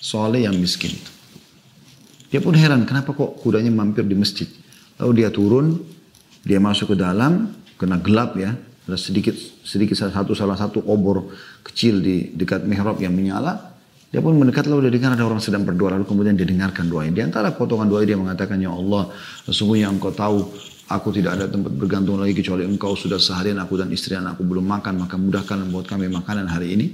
soleh 0.04 0.44
yang 0.44 0.60
miskin 0.60 0.92
itu. 0.92 1.12
Dia 2.28 2.44
pun 2.44 2.52
heran, 2.60 2.84
kenapa 2.84 3.16
kok 3.16 3.40
kudanya 3.40 3.72
mampir 3.72 4.04
di 4.04 4.20
masjid? 4.20 4.50
Lalu 5.00 5.24
dia 5.24 5.30
turun, 5.32 5.80
dia 6.44 6.60
masuk 6.60 6.92
ke 6.92 6.96
dalam, 7.00 7.56
kena 7.80 8.02
gelap 8.04 8.36
ya, 8.36 8.52
ada 8.84 9.00
sedikit 9.00 9.32
sedikit 9.64 9.96
salah 9.96 10.12
satu 10.12 10.36
salah 10.36 10.58
satu 10.60 10.84
obor 10.92 11.32
kecil 11.64 12.04
di 12.04 12.36
dekat 12.36 12.68
mihrab 12.68 13.00
yang 13.00 13.16
menyala. 13.16 13.72
Dia 14.12 14.22
pun 14.22 14.38
mendekat 14.38 14.70
lalu 14.70 14.92
dia 14.92 15.00
dengar 15.00 15.18
ada 15.18 15.26
orang 15.26 15.42
sedang 15.42 15.66
berdoa 15.66 15.98
lalu 15.98 16.06
kemudian 16.06 16.38
dia 16.38 16.46
dengarkan 16.46 16.86
doa 16.86 17.02
Di 17.10 17.26
antara 17.26 17.50
potongan 17.50 17.90
doa 17.90 18.06
dia 18.06 18.14
mengatakan 18.14 18.62
ya 18.62 18.70
Allah 18.70 19.10
sesungguhnya 19.50 19.90
engkau 19.90 20.14
tahu 20.14 20.54
aku 20.86 21.10
tidak 21.10 21.42
ada 21.42 21.46
tempat 21.50 21.74
bergantung 21.74 22.22
lagi 22.22 22.38
kecuali 22.38 22.62
engkau 22.62 22.94
sudah 22.94 23.18
seharian 23.18 23.58
aku 23.58 23.82
dan 23.82 23.90
istri 23.90 24.14
anakku 24.14 24.46
belum 24.46 24.70
makan 24.70 25.02
maka 25.02 25.18
mudahkan 25.18 25.66
membuat 25.66 25.90
kami 25.90 26.14
makanan 26.14 26.46
hari 26.46 26.78
ini. 26.78 26.88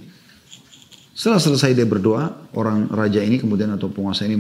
Setelah 1.20 1.44
selesai 1.44 1.76
dia 1.76 1.84
berdoa, 1.84 2.48
orang 2.56 2.88
raja 2.88 3.20
ini 3.20 3.36
kemudian 3.36 3.76
atau 3.76 3.92
penguasa 3.92 4.24
ini 4.24 4.40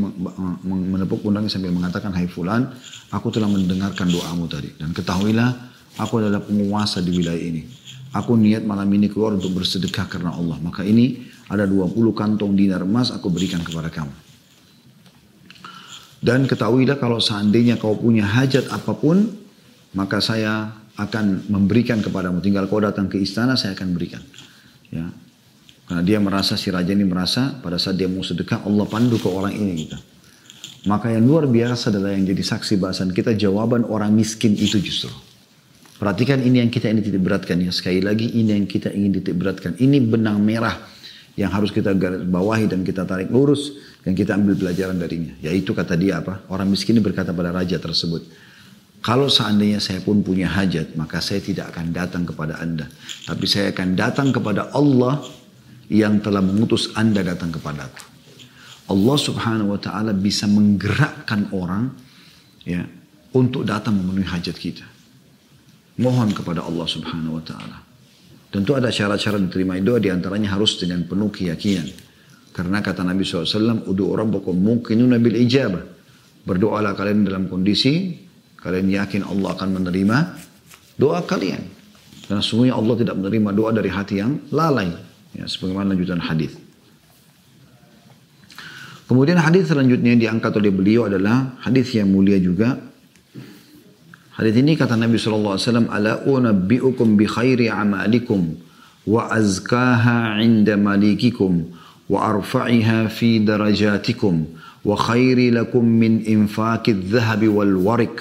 menepuk 0.63 1.19
pundaknya 1.19 1.51
sambil 1.51 1.75
mengatakan, 1.75 2.15
Hai 2.15 2.31
fulan, 2.31 2.71
aku 3.11 3.27
telah 3.35 3.51
mendengarkan 3.51 4.07
doamu 4.07 4.47
tadi. 4.47 4.71
Dan 4.79 4.95
ketahuilah 4.95 5.69
Aku 5.99 6.23
adalah 6.23 6.39
penguasa 6.39 7.03
di 7.03 7.11
wilayah 7.11 7.41
ini. 7.41 7.67
Aku 8.15 8.39
niat 8.39 8.63
malam 8.63 8.87
ini 8.93 9.11
keluar 9.11 9.35
untuk 9.35 9.57
bersedekah 9.57 10.07
karena 10.07 10.31
Allah. 10.31 10.55
Maka 10.63 10.87
ini 10.87 11.27
ada 11.51 11.67
20 11.67 11.91
kantong 12.15 12.55
dinar 12.55 12.87
emas 12.87 13.11
aku 13.11 13.27
berikan 13.27 13.59
kepada 13.59 13.91
kamu. 13.91 14.13
Dan 16.19 16.47
ketahuilah 16.47 16.99
kalau 16.99 17.19
seandainya 17.19 17.79
kau 17.79 17.95
punya 17.95 18.27
hajat 18.27 18.71
apa 18.71 18.95
pun, 18.95 19.23
maka 19.95 20.19
saya 20.19 20.71
akan 20.99 21.47
memberikan 21.47 22.03
kepadamu. 22.03 22.43
Tinggal 22.43 22.67
kau 22.67 22.79
datang 22.83 23.07
ke 23.07 23.19
istana, 23.19 23.55
saya 23.55 23.75
akan 23.75 23.87
berikan. 23.95 24.23
Ya. 24.91 25.07
Karena 25.89 26.05
dia 26.05 26.21
merasa, 26.21 26.53
si 26.53 26.69
raja 26.69 26.93
ini 26.93 27.01
merasa 27.01 27.57
pada 27.65 27.81
saat 27.81 27.97
dia 27.97 28.05
mau 28.05 28.21
sedekah, 28.21 28.61
Allah 28.61 28.85
pandu 28.85 29.17
ke 29.17 29.25
orang 29.25 29.57
ini 29.57 29.89
gitu. 29.89 29.97
Maka 30.85 31.09
yang 31.09 31.25
luar 31.25 31.49
biasa 31.49 31.89
adalah 31.89 32.13
yang 32.13 32.29
jadi 32.29 32.45
saksi 32.45 32.77
bahasan 32.77 33.09
kita, 33.09 33.33
jawaban 33.33 33.83
orang 33.89 34.13
miskin 34.13 34.53
itu 34.53 34.77
justru. 34.77 35.09
Perhatikan 35.97 36.39
ini 36.45 36.63
yang 36.63 36.71
kita 36.71 36.87
ingin 36.93 37.03
titik 37.09 37.25
beratkan 37.25 37.59
ya. 37.59 37.73
Sekali 37.73 37.99
lagi 38.05 38.31
ini 38.37 38.55
yang 38.55 38.69
kita 38.69 38.93
ingin 38.93 39.19
titik 39.19 39.35
beratkan. 39.35 39.75
Ini 39.75 39.97
benang 39.99 40.39
merah 40.39 40.77
yang 41.35 41.51
harus 41.51 41.75
kita 41.75 41.91
garis 41.97 42.23
bawahi 42.23 42.71
dan 42.71 42.85
kita 42.85 43.03
tarik 43.03 43.27
lurus 43.27 43.75
dan 44.05 44.15
kita 44.15 44.37
ambil 44.37 44.55
pelajaran 44.55 44.95
darinya. 44.95 45.35
Yaitu 45.43 45.75
kata 45.75 45.97
dia 45.97 46.23
apa? 46.23 46.45
Orang 46.53 46.71
miskin 46.71 46.95
ini 46.95 47.03
berkata 47.03 47.35
pada 47.35 47.51
raja 47.51 47.81
tersebut. 47.81 48.23
Kalau 49.03 49.27
seandainya 49.27 49.83
saya 49.83 49.99
pun 49.99 50.23
punya 50.23 50.47
hajat, 50.47 50.95
maka 50.95 51.19
saya 51.19 51.43
tidak 51.43 51.75
akan 51.75 51.91
datang 51.91 52.23
kepada 52.23 52.61
anda. 52.61 52.87
Tapi 53.27 53.43
saya 53.47 53.75
akan 53.75 53.95
datang 53.99 54.31
kepada 54.31 54.71
Allah 54.71 55.19
yang 55.89 56.21
telah 56.21 56.39
mengutus 56.45 56.93
anda 56.93 57.25
datang 57.25 57.49
kepadaku. 57.49 58.05
Allah 58.89 59.17
subhanahu 59.17 59.77
wa 59.77 59.79
ta'ala 59.81 60.13
bisa 60.17 60.49
menggerakkan 60.49 61.53
orang 61.53 61.93
ya 62.65 62.81
untuk 63.33 63.65
datang 63.65 63.97
memenuhi 63.97 64.25
hajat 64.25 64.57
kita. 64.57 64.85
Mohon 66.01 66.33
kepada 66.33 66.65
Allah 66.65 66.87
subhanahu 66.89 67.37
wa 67.37 67.43
ta'ala. 67.43 67.77
Tentu 68.49 68.73
ada 68.73 68.89
syarat-syarat 68.89 69.45
diterima 69.45 69.77
doa 69.77 70.01
di 70.01 70.09
antaranya 70.09 70.57
harus 70.57 70.81
dengan 70.81 71.05
penuh 71.05 71.29
keyakinan. 71.29 71.85
Karena 72.49 72.81
kata 72.81 73.05
Nabi 73.05 73.21
SAW, 73.21 73.85
Udu'u 73.85 74.17
rabbakum 74.17 74.57
mungkinuna 74.57 75.21
bil 75.21 75.37
ijabah. 75.37 75.85
Berdoalah 76.49 76.97
kalian 76.97 77.29
dalam 77.29 77.45
kondisi, 77.45 78.17
kalian 78.57 78.89
yakin 78.89 79.21
Allah 79.21 79.53
akan 79.53 79.69
menerima 79.69 80.17
doa 80.97 81.21
kalian. 81.29 81.61
Karena 82.25 82.41
sungguhnya 82.41 82.73
Allah 82.73 82.95
tidak 82.97 83.21
menerima 83.21 83.49
doa 83.53 83.69
dari 83.69 83.89
hati 83.93 84.15
yang 84.17 84.49
lalai. 84.49 85.08
Ya, 85.37 85.45
sebagaimana 85.45 85.93
lanjutan 85.93 86.21
hadis. 86.21 86.57
Kemudian 89.09 89.41
hadis 89.41 89.69
selanjutnya 89.69 90.13
yang 90.13 90.21
diangkat 90.21 90.53
oleh 90.57 90.69
beliau 90.69 91.09
adalah 91.09 91.57
hadis 91.65 91.97
yang 91.97 92.13
mulia 92.13 92.37
juga 92.37 92.77
Hadis 94.39 94.55
ini 94.55 94.79
kata 94.79 94.95
Nabi 94.95 95.19
SAW, 95.19 95.59
Ala 95.91 96.23
unabbi'ukum 96.23 97.19
bi 97.19 97.27
khairi 97.27 97.67
amalikum 97.67 98.55
wa 99.03 99.27
azkaha 99.35 100.39
inda 100.39 100.79
malikikum 100.79 101.67
wa 102.07 102.23
arfa'iha 102.23 103.11
fi 103.11 103.43
darajatikum 103.43 104.47
wa 104.87 104.95
khairi 104.95 105.51
lakum 105.51 105.83
min 105.83 106.23
infaqid 106.23 107.11
dhahabi 107.11 107.51
wal 107.51 107.83
warik 107.83 108.15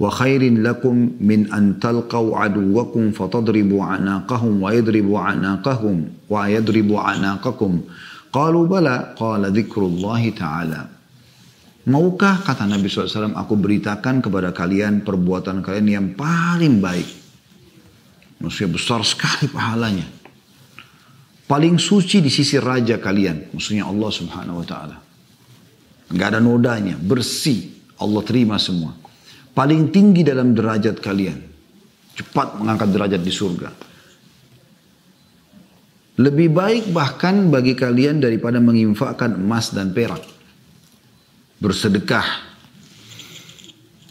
وخير 0.00 0.42
لكم 0.58 1.10
من 1.20 1.52
أن 1.54 1.78
تلقوا 1.78 2.38
عدوكم 2.38 3.10
فتضربوا 3.10 3.82
عناقهم 3.84 4.62
ويضربوا 4.62 5.20
عناقهم 5.20 5.96
ويضربوا 6.30 7.00
عناقكم 7.00 7.80
قالوا 8.32 8.64
بلى 8.66 9.14
قال 9.18 9.42
ذكر 9.52 9.80
الله 9.82 10.22
تعالى 10.30 10.82
Maukah 11.84 12.40
kata 12.40 12.64
Nabi 12.64 12.88
SAW 12.88 13.36
aku 13.36 13.60
beritakan 13.60 14.24
kepada 14.24 14.56
kalian 14.56 15.04
perbuatan 15.04 15.60
kalian 15.60 15.84
yang 15.84 16.06
paling 16.16 16.80
baik. 16.80 17.04
Maksudnya 18.40 18.72
besar 18.72 19.04
sekali 19.04 19.52
pahalanya. 19.52 20.08
Paling 21.44 21.76
suci 21.76 22.24
di 22.24 22.32
sisi 22.32 22.56
raja 22.56 22.96
kalian. 22.96 23.52
Maksudnya 23.52 23.84
Allah 23.84 24.08
subhanahu 24.08 24.64
wa 24.64 24.66
ta'ala. 24.66 24.96
Gak 26.08 26.28
ada 26.32 26.40
nodanya. 26.40 26.96
Bersih. 26.96 27.76
Allah 28.00 28.24
terima 28.24 28.56
semua 28.56 29.04
paling 29.59 29.91
tinggi 29.91 30.23
dalam 30.23 30.55
derajat 30.55 31.03
kalian. 31.03 31.35
Cepat 32.15 32.55
mengangkat 32.63 32.95
derajat 32.95 33.19
di 33.19 33.27
surga. 33.27 33.69
Lebih 36.19 36.47
baik 36.51 36.83
bahkan 36.95 37.51
bagi 37.51 37.75
kalian 37.75 38.23
daripada 38.23 38.63
menginfakkan 38.63 39.35
emas 39.35 39.75
dan 39.75 39.91
perak. 39.91 40.23
Bersedekah 41.59 42.27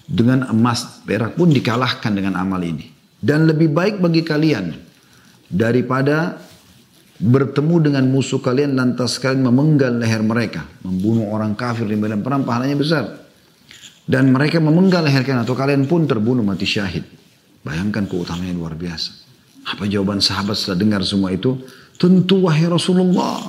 dengan 0.04 0.52
emas 0.52 1.00
perak 1.08 1.32
pun 1.32 1.48
dikalahkan 1.48 2.12
dengan 2.12 2.36
amal 2.36 2.60
ini. 2.60 2.92
Dan 3.16 3.48
lebih 3.48 3.72
baik 3.72 4.04
bagi 4.04 4.20
kalian 4.20 4.76
daripada 5.48 6.36
bertemu 7.16 7.88
dengan 7.88 8.04
musuh 8.08 8.40
kalian 8.40 8.76
lantas 8.76 9.16
kalian 9.16 9.48
memenggal 9.48 9.96
leher 9.96 10.20
mereka. 10.20 10.68
Membunuh 10.84 11.32
orang 11.32 11.56
kafir 11.56 11.88
di 11.88 11.96
medan 11.96 12.20
perang 12.20 12.44
pahalanya 12.44 12.76
besar 12.76 13.27
dan 14.08 14.32
mereka 14.32 14.56
memenggal 14.56 15.04
leher 15.04 15.20
kalian 15.20 15.44
atau 15.44 15.52
kalian 15.52 15.84
pun 15.84 16.08
terbunuh 16.08 16.40
mati 16.40 16.64
syahid. 16.64 17.04
Bayangkan 17.60 18.08
keutamaannya 18.08 18.56
luar 18.56 18.72
biasa. 18.72 19.28
Apa 19.68 19.84
jawaban 19.84 20.24
sahabat 20.24 20.56
setelah 20.56 20.80
dengar 20.80 21.04
semua 21.04 21.28
itu? 21.28 21.60
Tentu 22.00 22.48
wahai 22.48 22.64
Rasulullah. 22.64 23.44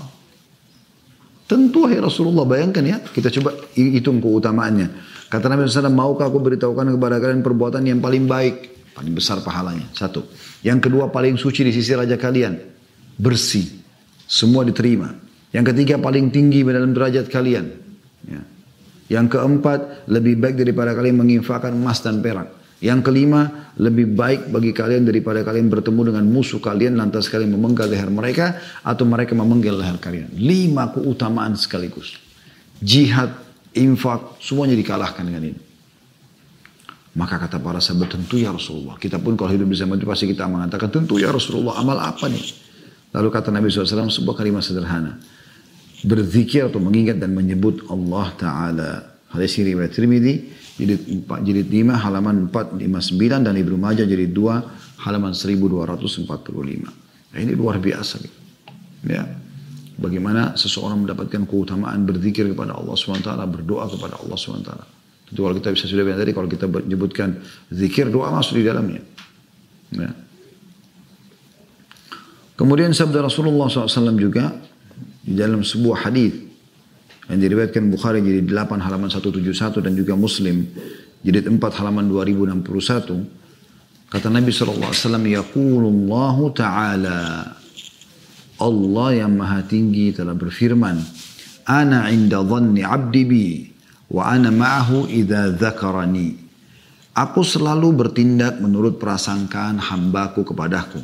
Tentu 1.47 1.87
wahai 1.87 2.03
Rasulullah. 2.03 2.43
Bayangkan 2.43 2.83
ya, 2.83 2.99
kita 2.99 3.31
coba 3.39 3.55
hitung 3.71 4.19
keutamaannya. 4.19 4.91
Kata 5.31 5.47
Nabi 5.47 5.71
SAW, 5.71 5.87
maukah 5.95 6.27
aku 6.27 6.43
beritahukan 6.43 6.99
kepada 6.99 7.15
kalian 7.23 7.39
perbuatan 7.39 7.87
yang 7.87 8.03
paling 8.03 8.27
baik? 8.27 8.55
Paling 8.91 9.15
besar 9.15 9.39
pahalanya. 9.39 9.87
Satu. 9.95 10.27
Yang 10.59 10.91
kedua 10.91 11.07
paling 11.07 11.39
suci 11.39 11.63
di 11.63 11.71
sisi 11.71 11.95
raja 11.95 12.19
kalian. 12.19 12.59
Bersih. 13.15 13.79
Semua 14.27 14.67
diterima. 14.67 15.15
Yang 15.55 15.71
ketiga 15.71 15.95
paling 16.03 16.35
tinggi 16.35 16.67
dalam 16.67 16.91
derajat 16.91 17.31
kalian. 17.31 17.65
Ya. 18.27 18.43
Yang 19.09 19.35
keempat, 19.35 20.05
lebih 20.05 20.37
baik 20.37 20.55
daripada 20.61 20.93
kalian 20.93 21.17
menginfakkan 21.17 21.73
emas 21.73 21.97
dan 22.05 22.21
perak. 22.21 22.53
Yang 22.79 23.11
kelima, 23.11 23.73
lebih 23.75 24.15
baik 24.15 24.53
bagi 24.53 24.71
kalian 24.71 25.03
daripada 25.03 25.43
kalian 25.43 25.67
bertemu 25.67 26.13
dengan 26.13 26.23
musuh 26.29 26.63
kalian 26.63 26.95
lantas 26.95 27.27
kalian 27.27 27.51
memenggal 27.51 27.91
leher 27.91 28.07
mereka 28.07 28.55
atau 28.85 29.03
mereka 29.03 29.35
memenggal 29.35 29.81
leher 29.81 29.97
kalian. 29.99 30.31
Lima 30.37 30.87
keutamaan 30.93 31.59
sekaligus. 31.59 32.15
Jihad, 32.79 33.35
infak, 33.75 34.39
semuanya 34.39 34.79
dikalahkan 34.79 35.25
dengan 35.25 35.51
ini. 35.51 35.59
Maka 37.17 37.35
kata 37.41 37.59
para 37.59 37.83
sahabat, 37.83 38.15
tentu 38.15 38.39
ya 38.39 38.53
Rasulullah. 38.55 38.95
Kita 38.95 39.19
pun 39.19 39.35
kalau 39.35 39.51
hidup 39.51 39.67
bersama 39.67 39.99
itu 39.99 40.07
pasti 40.07 40.29
kita 40.29 40.47
mengatakan, 40.47 40.87
tentu 40.87 41.19
ya 41.19 41.33
Rasulullah, 41.33 41.81
amal 41.81 41.99
apa 41.99 42.31
nih? 42.31 42.45
Lalu 43.11 43.27
kata 43.33 43.49
Nabi 43.49 43.73
SAW 43.73 44.07
sebuah 44.07 44.37
kalimat 44.37 44.61
sederhana 44.61 45.17
berzikir 46.03 46.67
atau 46.67 46.79
mengingat 46.79 47.19
dan 47.19 47.35
menyebut 47.35 47.83
Allah 47.91 48.27
Ta'ala. 48.39 48.91
Hadis 49.29 49.59
ini 49.61 49.75
riwayat 49.75 49.93
Tirmidzi 49.93 50.33
jilid 50.79 51.01
4 51.27 51.45
jilid 51.45 51.67
5 51.67 52.03
halaman 52.07 52.47
459 52.49 53.45
dan 53.45 53.53
Ibnu 53.53 53.75
Majah 53.75 54.07
jilid 54.07 54.31
2 54.31 55.03
halaman 55.03 55.35
1245. 55.35 56.25
Nah, 57.29 57.37
ini 57.37 57.53
luar 57.53 57.77
biasa 57.77 58.23
Ya. 59.07 59.23
Bagaimana 59.99 60.55
seseorang 60.55 61.03
mendapatkan 61.03 61.43
keutamaan 61.43 62.07
berzikir 62.07 62.47
kepada 62.47 62.71
Allah 62.71 62.95
SWT, 62.95 63.35
berdoa 63.51 63.83
kepada 63.91 64.15
Allah 64.15 64.37
SWT. 64.39 64.71
Itu 65.27 65.43
kalau 65.43 65.55
kita 65.59 65.75
bisa 65.75 65.91
sudah 65.91 66.07
bilang 66.07 66.19
tadi, 66.19 66.31
kalau 66.31 66.47
kita 66.47 66.65
menyebutkan 66.71 67.43
zikir, 67.67 68.07
doa 68.07 68.31
masuk 68.31 68.59
di 68.59 68.63
dalamnya. 68.63 69.03
Ya. 69.91 70.11
Kemudian 72.55 72.95
sabda 72.95 73.27
Rasulullah 73.27 73.67
SAW 73.67 74.15
juga, 74.15 74.55
di 75.23 75.35
dalam 75.35 75.63
sebuah 75.63 76.07
hadis 76.07 76.33
yang 77.29 77.39
diriwayatkan 77.39 77.93
Bukhari 77.93 78.25
jadi 78.25 78.41
8 78.45 78.81
halaman 78.81 79.09
171 79.11 79.85
dan 79.85 79.93
juga 79.93 80.13
Muslim 80.17 80.65
jadi 81.21 81.45
4 81.45 81.59
halaman 81.59 82.09
2061 82.09 84.09
kata 84.09 84.27
Nabi 84.31 84.49
SAW 84.49 85.27
Yaqulullahu 85.27 86.43
ta'ala 86.55 87.19
Allah 88.59 89.09
yang 89.15 89.37
maha 89.37 89.63
tinggi 89.63 90.11
telah 90.11 90.35
berfirman 90.35 90.99
Ana 91.69 92.09
inda 92.09 92.41
dhanni 92.41 92.81
abdi 92.81 93.23
bi 93.29 93.61
wa 94.09 94.25
ana 94.25 94.49
ma'ahu 94.49 95.05
idha 95.05 95.53
dhakarani 95.53 96.49
Aku 97.19 97.43
selalu 97.43 97.91
bertindak 97.91 98.63
menurut 98.63 98.95
prasangkaan 98.95 99.75
hambaku 99.75 100.47
kepadaku. 100.47 101.03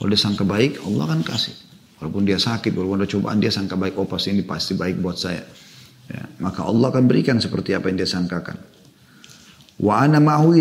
Kalau 0.00 0.08
dia 0.08 0.16
sangka 0.16 0.48
baik, 0.48 0.80
Allah 0.80 1.12
akan 1.12 1.20
kasih. 1.20 1.52
Walaupun 1.96 2.28
dia 2.28 2.36
sakit, 2.36 2.76
walaupun 2.76 3.00
ada 3.00 3.08
cobaan, 3.08 3.40
dia 3.40 3.48
sangka 3.48 3.76
baik, 3.78 3.96
oh 3.96 4.04
pasti 4.04 4.36
ini 4.36 4.44
pasti 4.44 4.76
baik 4.76 5.00
buat 5.00 5.16
saya. 5.16 5.40
Ya, 6.06 6.22
maka 6.38 6.62
Allah 6.62 6.92
akan 6.92 7.08
berikan 7.08 7.40
seperti 7.40 7.72
apa 7.72 7.88
yang 7.88 7.96
dia 7.98 8.08
sangkakan. 8.08 8.60
Wa 9.76 10.04
ana 10.04 10.20
ma'hu 10.20 10.56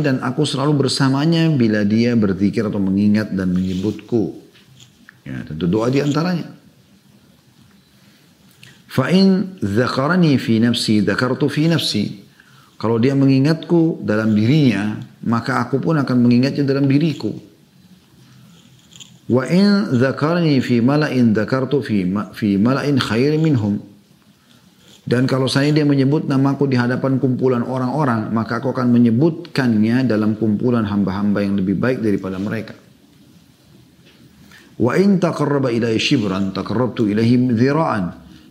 dan 0.00 0.24
aku 0.24 0.44
selalu 0.44 0.88
bersamanya 0.88 1.48
bila 1.52 1.84
dia 1.84 2.16
berzikir 2.16 2.64
atau 2.64 2.80
mengingat 2.80 3.32
dan 3.32 3.52
menyebutku. 3.52 4.40
Ya, 5.24 5.44
tentu 5.44 5.68
doa 5.68 5.92
di 5.92 6.00
antaranya. 6.00 6.48
Fa 8.88 9.12
in 9.12 9.60
dzakarani 9.60 10.40
fi 10.40 10.64
nafsi 10.64 11.04
dzakartu 11.04 11.48
fi 11.52 11.68
nafsi. 11.68 12.04
Kalau 12.78 12.96
dia 12.96 13.12
mengingatku 13.12 14.06
dalam 14.06 14.32
dirinya, 14.32 14.96
maka 15.26 15.60
aku 15.60 15.82
pun 15.82 15.98
akan 15.98 16.16
mengingatnya 16.22 16.62
dalam 16.62 16.86
diriku. 16.86 17.47
Wa 19.28 19.44
in 19.44 19.92
dzakarni 19.92 20.56
fi 20.64 20.80
mala'in 20.80 21.36
dzakartu 21.36 21.84
fi 21.84 22.08
fi 22.32 22.56
mala'in 22.56 22.96
khair 22.96 23.36
minhum. 23.36 23.76
Dan 25.08 25.24
kalau 25.24 25.48
saya 25.48 25.72
dia 25.72 25.88
menyebut 25.88 26.28
namaku 26.28 26.68
di 26.68 26.76
hadapan 26.76 27.16
kumpulan 27.16 27.64
orang-orang, 27.64 28.28
maka 28.28 28.60
aku 28.60 28.76
akan 28.76 28.92
menyebutkannya 28.92 30.04
dalam 30.04 30.36
kumpulan 30.36 30.84
hamba-hamba 30.84 31.40
yang 31.40 31.56
lebih 31.56 31.80
baik 31.80 32.04
daripada 32.04 32.36
mereka. 32.36 32.76
Wa 34.76 34.92
in 35.00 35.16
taqarraba 35.16 35.72
ilayya 35.72 35.96
shibran 35.96 36.52
taqarrabtu 36.52 37.08
ilaihi 37.08 37.56
dhira'an. 37.56 38.04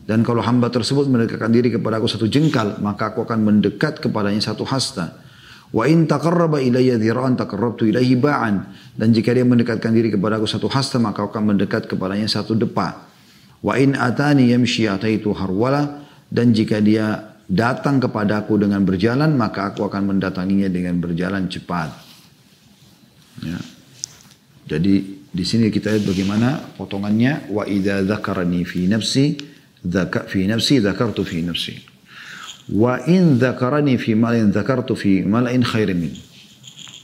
Dan 0.07 0.23
kalau 0.23 0.39
hamba 0.41 0.71
tersebut 0.71 1.05
mendekatkan 1.11 1.51
diri 1.51 1.69
kepada 1.69 1.99
aku 1.99 2.09
satu 2.09 2.25
jengkal, 2.31 2.79
maka 2.81 3.11
aku 3.11 3.27
akan 3.27 3.43
mendekat 3.43 4.01
kepadanya 4.01 4.39
satu 4.39 4.63
hasta. 4.65 5.26
Wa 5.67 5.83
in 5.83 6.07
taqarraba 6.07 6.63
ilayya 6.63 6.95
dhira'an 6.95 7.35
taqarrabtu 7.35 7.91
ilaihi 7.91 8.15
ba'an. 8.15 8.71
Dan 8.95 9.11
jika 9.11 9.35
dia 9.35 9.43
mendekatkan 9.43 9.91
diri 9.91 10.13
kepada 10.13 10.39
aku 10.39 10.47
satu 10.47 10.71
hasta 10.71 10.95
maka 10.97 11.27
akan 11.27 11.55
mendekat 11.55 11.91
kepadanya 11.91 12.27
satu 12.31 12.55
depa. 12.55 13.07
Wa 13.59 13.75
in 13.75 13.97
atani 13.99 14.51
yamshi 14.55 14.87
ataitu 14.87 15.35
harwala. 15.35 16.07
Dan 16.31 16.55
jika 16.55 16.79
dia 16.79 17.35
datang 17.47 17.99
kepadaku 18.03 18.59
dengan 18.59 18.83
berjalan 18.83 19.31
maka 19.35 19.71
aku 19.71 19.87
akan 19.87 20.15
mendatanginya 20.15 20.67
dengan 20.71 20.99
berjalan 20.99 21.47
cepat. 21.47 21.89
Ya. 23.43 23.59
Jadi 24.67 25.23
di 25.31 25.43
sini 25.47 25.71
kita 25.71 25.95
lihat 25.95 26.03
bagaimana 26.03 26.59
potongannya 26.75 27.51
wa 27.51 27.63
idza 27.63 28.03
dzakarani 28.03 28.67
fi 28.67 28.87
nafsi 28.91 29.39
dzaka 29.79 30.27
fi 30.27 30.43
nafsi 30.43 30.83
dzakartu 30.83 31.23
fi 31.23 31.39
nafsi. 31.43 31.96
Wa 32.67 32.99
in 33.07 33.39
dzakarani 33.39 33.95
fi 33.95 34.11
malin 34.15 34.51
dzakartu 34.51 34.95
fi 34.95 35.23
malain 35.23 35.63
khairin 35.63 35.99
min. 35.99 36.13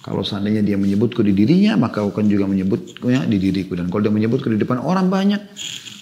Kalau 0.03 0.19
seandainya 0.19 0.59
dia 0.59 0.75
menyebutku 0.75 1.23
di 1.23 1.31
dirinya, 1.31 1.79
maka 1.79 2.03
aku 2.03 2.19
akan 2.19 2.27
juga 2.27 2.43
menyebutnya 2.43 3.23
di 3.23 3.39
diriku. 3.39 3.79
Dan 3.79 3.87
kalau 3.87 4.03
dia 4.03 4.11
menyebutku 4.11 4.51
di 4.51 4.59
depan 4.59 4.83
orang 4.83 5.07
banyak, 5.07 5.39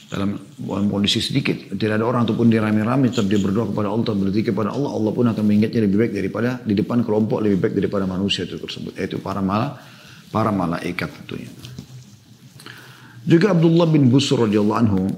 dalam, 0.10 0.42
dalam 0.58 0.90
kondisi 0.90 1.22
sedikit, 1.22 1.78
tidak 1.78 2.02
ada 2.02 2.06
orang 2.10 2.26
ataupun 2.26 2.50
dia 2.50 2.66
rame-rame, 2.66 3.14
tetap 3.14 3.30
dia 3.30 3.38
berdoa 3.38 3.70
kepada 3.70 3.94
Allah, 3.94 4.18
berzikir 4.18 4.58
kepada 4.58 4.74
Allah, 4.74 4.90
Allah 4.90 5.12
pun 5.14 5.30
akan 5.30 5.44
mengingatnya 5.46 5.86
lebih 5.86 5.98
baik 6.02 6.14
daripada 6.18 6.50
di 6.66 6.74
depan 6.74 7.06
kelompok 7.06 7.46
lebih 7.46 7.62
baik 7.62 7.74
daripada 7.78 8.10
manusia 8.10 8.50
itu 8.50 8.58
tersebut. 8.58 8.98
Yaitu 8.98 9.22
para 9.22 9.40
malah 9.40 9.78
para 10.34 10.50
malaikat 10.50 11.08
tentunya. 11.22 11.48
Juga 13.22 13.54
Abdullah 13.54 13.86
bin 13.86 14.10
Busur 14.10 14.50
radhiyallahu 14.50 14.80
anhu 14.82 15.14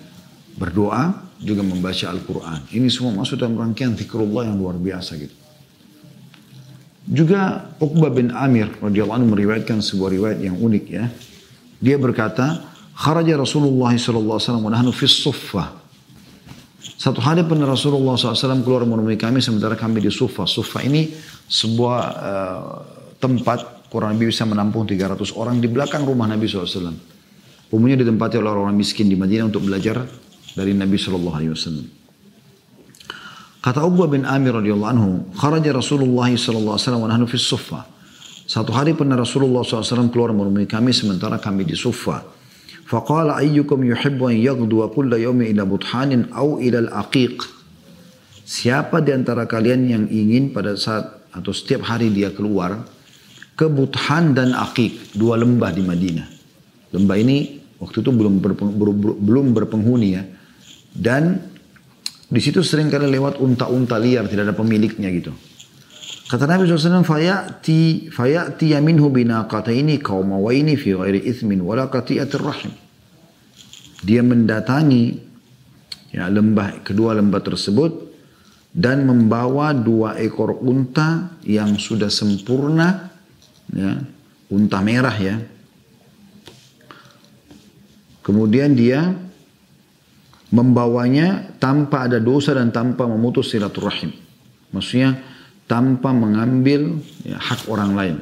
berdoa, 0.57 1.29
juga 1.41 1.61
membaca 1.65 2.07
Al-Quran. 2.09 2.73
Ini 2.73 2.89
semua 2.93 3.17
masuk 3.21 3.41
dalam 3.41 3.57
rangkaian 3.57 3.97
zikrullah 3.97 4.49
yang 4.49 4.61
luar 4.61 4.77
biasa 4.77 5.17
gitu. 5.21 5.37
Juga 7.11 7.73
Uqbah 7.81 8.13
bin 8.13 8.31
Amir 8.31 8.71
radhiyallahu 8.79 9.19
anhu 9.25 9.29
meriwayatkan 9.35 9.81
sebuah 9.83 10.11
riwayat 10.15 10.39
yang 10.45 10.57
unik 10.61 10.85
ya. 10.89 11.09
Dia 11.81 11.97
berkata, 11.97 12.61
"Kharaja 13.01 13.41
Rasulullah 13.41 13.97
wasallam 13.97 14.69
wa 14.69 14.73
nahnu 14.77 14.93
fi 14.93 15.09
suffah." 15.09 15.81
Satu 17.01 17.25
hari 17.25 17.41
pernah 17.49 17.65
Rasulullah 17.65 18.13
SAW 18.13 18.61
keluar 18.61 18.85
menemui 18.85 19.17
kami 19.17 19.41
sementara 19.41 19.73
kami 19.73 20.05
di 20.05 20.13
Sufa. 20.13 20.45
Sufa 20.45 20.85
ini 20.85 21.09
sebuah 21.49 22.01
uh, 22.13 22.61
tempat 23.17 23.89
kurang 23.89 24.21
lebih 24.21 24.29
bisa 24.29 24.45
menampung 24.45 24.85
300 24.85 25.33
orang 25.33 25.65
di 25.65 25.69
belakang 25.73 26.05
rumah 26.05 26.29
Nabi 26.29 26.45
SAW. 26.45 26.93
Umumnya 27.73 28.05
ditempati 28.05 28.37
oleh 28.37 28.53
orang, 28.53 28.69
orang 28.69 28.77
miskin 28.77 29.09
di 29.09 29.17
Madinah 29.17 29.49
untuk 29.49 29.65
belajar 29.65 30.05
dari 30.53 30.77
Nabi 30.77 31.01
SAW. 31.01 31.89
Kata 33.61 33.81
Uqbah 33.85 34.09
bin 34.09 34.29
Amir 34.29 34.61
radhiyallahu 34.61 34.91
anhu, 34.93 35.11
kharaja 35.41 35.73
Rasulullah 35.73 36.29
sallallahu 36.33 36.77
alaihi 36.77 36.85
wasallam 36.85 37.03
wa 37.05 37.11
nahnu 37.13 37.25
fi 37.29 37.37
suffa. 37.41 37.81
Satu 38.45 38.77
hari 38.77 38.93
pernah 38.93 39.17
Rasulullah 39.17 39.65
SAW 39.65 40.11
keluar 40.13 40.37
menemui 40.37 40.69
kami 40.69 40.91
sementara 40.91 41.39
kami 41.39 41.63
di 41.63 41.79
Suffa. 41.79 42.39
Faqala 42.90 43.38
ayyukum 43.38 43.87
yuhibbu 43.87 44.35
an 44.35 44.35
yaghduwa 44.35 44.90
kulla 44.90 45.14
yawmin 45.14 45.46
ila 45.55 45.62
buthanin 45.62 46.26
aw 46.35 46.59
ila 46.59 46.90
al-aqiq. 46.90 47.38
Siapa 48.42 48.98
di 48.98 49.14
antara 49.14 49.46
kalian 49.46 49.87
yang 49.87 50.05
ingin 50.11 50.50
pada 50.50 50.74
saat 50.74 51.31
atau 51.31 51.55
setiap 51.55 51.87
hari 51.87 52.11
dia 52.11 52.35
keluar 52.35 52.83
ke 53.55 53.70
Buthan 53.70 54.35
dan 54.35 54.50
Akik, 54.59 55.14
dua 55.14 55.38
lembah 55.38 55.70
di 55.70 55.87
Madinah. 55.87 56.26
Lembah 56.90 57.14
ini 57.14 57.62
waktu 57.79 58.03
itu 58.03 58.11
belum 58.11 58.42
berpeng, 58.42 58.74
belum 59.22 59.46
berpenghuni 59.55 60.09
ya. 60.11 60.26
Dan 60.90 61.38
di 62.26 62.40
situ 62.42 62.59
sering 62.66 62.90
kali 62.90 63.07
lewat 63.07 63.38
unta-unta 63.38 64.03
liar, 64.03 64.26
tidak 64.26 64.50
ada 64.50 64.57
pemiliknya 64.59 65.14
gitu. 65.14 65.31
Kata 66.26 66.46
Nabi 66.46 66.66
SAW, 66.66 67.07
fayati 67.07 68.11
fayati 68.11 68.74
yaminhu 68.74 69.14
binaqataini 69.14 70.03
qaumawaini 70.03 70.74
fi 70.74 70.94
ghairi 70.94 71.22
ithmin 71.26 71.62
wala 71.62 71.87
qati'atir 71.87 72.42
rahim. 72.42 72.70
Dia 74.01 74.25
mendatangi 74.25 75.05
ya, 76.15 76.27
lembah 76.33 76.81
kedua 76.81 77.17
lembah 77.17 77.43
tersebut 77.45 77.93
dan 78.71 79.05
membawa 79.05 79.75
dua 79.75 80.17
ekor 80.17 80.63
unta 80.63 81.37
yang 81.43 81.75
sudah 81.77 82.09
sempurna 82.09 83.11
ya, 83.75 83.99
unta 84.49 84.79
merah 84.81 85.17
ya. 85.19 85.37
Kemudian 88.21 88.77
dia 88.79 89.11
membawanya 90.55 91.57
tanpa 91.59 92.07
ada 92.07 92.19
dosa 92.23 92.55
dan 92.55 92.71
tanpa 92.71 93.07
memutus 93.07 93.51
silaturahim. 93.51 94.13
Maksudnya 94.71 95.19
tanpa 95.67 96.15
mengambil 96.15 96.99
ya, 97.27 97.39
hak 97.39 97.67
orang 97.71 97.93
lain. 97.95 98.17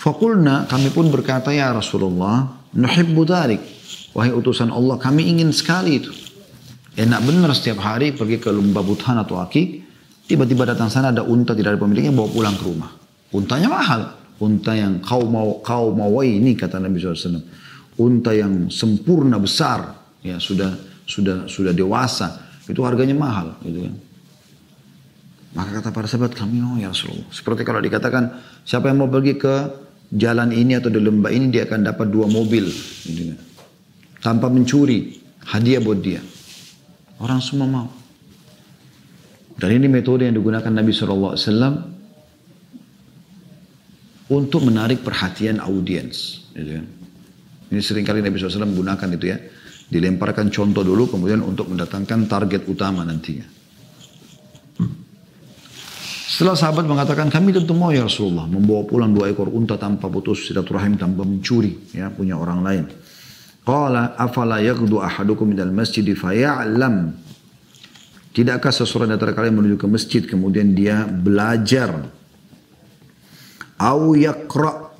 Fakulna 0.00 0.64
kami 0.64 0.88
pun 0.92 1.12
berkata 1.12 1.52
ya 1.52 1.72
Rasulullah, 1.76 2.48
nuhibbu 2.72 3.22
dharik. 3.28 3.79
Wahai 4.10 4.34
utusan 4.34 4.74
Allah, 4.74 4.98
kami 4.98 5.30
ingin 5.30 5.54
sekali 5.54 6.02
itu. 6.02 6.10
Enak 6.98 7.22
benar 7.22 7.54
setiap 7.54 7.78
hari 7.80 8.10
pergi 8.10 8.42
ke 8.42 8.50
lembah 8.50 8.82
buthan 8.82 9.16
atau 9.22 9.38
akik, 9.38 9.86
tiba-tiba 10.26 10.66
datang 10.66 10.90
sana 10.90 11.14
ada 11.14 11.22
unta 11.22 11.54
tidak 11.54 11.78
ada 11.78 11.80
pemiliknya 11.80 12.10
bawa 12.10 12.28
pulang 12.28 12.56
ke 12.58 12.64
rumah. 12.66 12.90
Untanya 13.30 13.70
mahal. 13.70 14.02
Unta 14.40 14.72
yang 14.72 15.04
kau 15.04 15.28
mau 15.28 15.60
kau 15.60 15.92
mau 15.92 16.10
ini 16.24 16.56
kata 16.56 16.80
Nabi 16.80 16.96
SAW. 16.96 17.44
Unta 18.00 18.32
yang 18.32 18.72
sempurna 18.72 19.36
besar, 19.36 19.94
ya 20.24 20.40
sudah 20.40 20.72
sudah 21.04 21.44
sudah 21.44 21.76
dewasa, 21.76 22.40
itu 22.64 22.80
harganya 22.80 23.12
mahal, 23.12 23.60
gitu 23.60 23.84
kan. 23.84 23.94
Maka 25.50 25.70
kata 25.82 25.88
para 25.92 26.06
sahabat 26.08 26.32
kami 26.32 26.62
oh 26.62 26.78
ya 26.80 26.88
Rasulullah. 26.88 27.28
Seperti 27.28 27.66
kalau 27.66 27.82
dikatakan 27.82 28.38
siapa 28.64 28.88
yang 28.88 29.04
mau 29.04 29.10
pergi 29.12 29.34
ke 29.36 29.54
jalan 30.14 30.54
ini 30.54 30.78
atau 30.78 30.88
di 30.88 31.02
lembah 31.02 31.30
ini 31.34 31.52
dia 31.52 31.68
akan 31.68 31.80
dapat 31.84 32.06
dua 32.08 32.24
mobil, 32.24 32.64
gitu 33.04 33.34
kan. 33.34 33.38
Tanpa 34.20 34.52
mencuri, 34.52 35.16
hadiah 35.48 35.80
buat 35.80 36.00
dia. 36.00 36.20
Orang 37.20 37.40
semua 37.40 37.68
mau. 37.68 37.88
Dan 39.60 39.76
ini 39.76 39.92
metode 39.92 40.24
yang 40.24 40.36
digunakan 40.36 40.72
Nabi 40.72 40.88
SAW 40.92 41.36
untuk 44.32 44.60
menarik 44.64 45.04
perhatian 45.04 45.60
audiens. 45.60 46.48
Gitu 46.56 46.80
kan. 46.80 46.86
Ini 47.70 47.80
sering 47.84 48.04
kali 48.08 48.24
Nabi 48.24 48.40
SAW 48.40 48.64
menggunakan 48.64 49.08
itu 49.20 49.26
ya. 49.28 49.38
Dilemparkan 49.90 50.48
contoh 50.54 50.86
dulu 50.86 51.10
kemudian 51.10 51.42
untuk 51.42 51.66
mendatangkan 51.68 52.30
target 52.30 52.62
utama 52.70 53.02
nantinya. 53.02 53.44
Setelah 56.30 56.56
sahabat 56.56 56.86
mengatakan 56.86 57.28
kami 57.28 57.52
tentu 57.52 57.74
mau 57.74 57.90
ya 57.92 58.06
Rasulullah 58.06 58.46
membawa 58.48 58.86
pulang 58.86 59.12
dua 59.12 59.28
ekor 59.28 59.50
unta 59.50 59.76
tanpa 59.76 60.06
putus 60.08 60.48
silaturahim 60.48 60.96
tanpa 60.96 61.26
mencuri 61.26 61.90
ya 61.92 62.08
punya 62.08 62.38
orang 62.38 62.62
lain. 62.62 62.84
Qala 63.64 64.16
afala 64.16 64.58
yaghdu 64.64 64.98
ahadukum 64.98 65.52
minal 65.52 65.70
masjid 65.70 66.04
faya'lam. 66.04 67.12
Tidakkah 68.30 68.70
seseorang 68.70 69.10
dari 69.18 69.34
kalian 69.34 69.58
menuju 69.58 69.76
ke 69.76 69.86
masjid 69.90 70.22
kemudian 70.22 70.70
dia 70.70 71.02
belajar 71.02 72.06
au 73.80 74.14
yaqra 74.14 74.94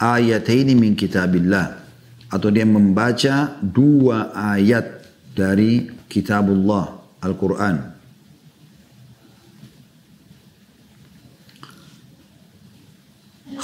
ayataini 0.00 0.72
min 0.72 0.96
kitabillah 0.96 1.84
atau 2.32 2.48
dia 2.48 2.64
membaca 2.64 3.60
dua 3.60 4.32
ayat 4.32 5.06
dari 5.34 5.86
kitabullah 6.08 7.18
Al-Quran. 7.20 7.76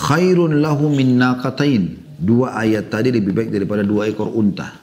Khairun 0.00 0.58
lahu 0.64 0.90
min 0.90 1.20
naqatain. 1.20 1.99
Dua 2.20 2.52
ayat 2.52 2.92
tadi 2.92 3.08
lebih 3.08 3.32
baik 3.32 3.48
daripada 3.48 3.80
dua 3.80 4.12
ekor 4.12 4.28
unta. 4.28 4.76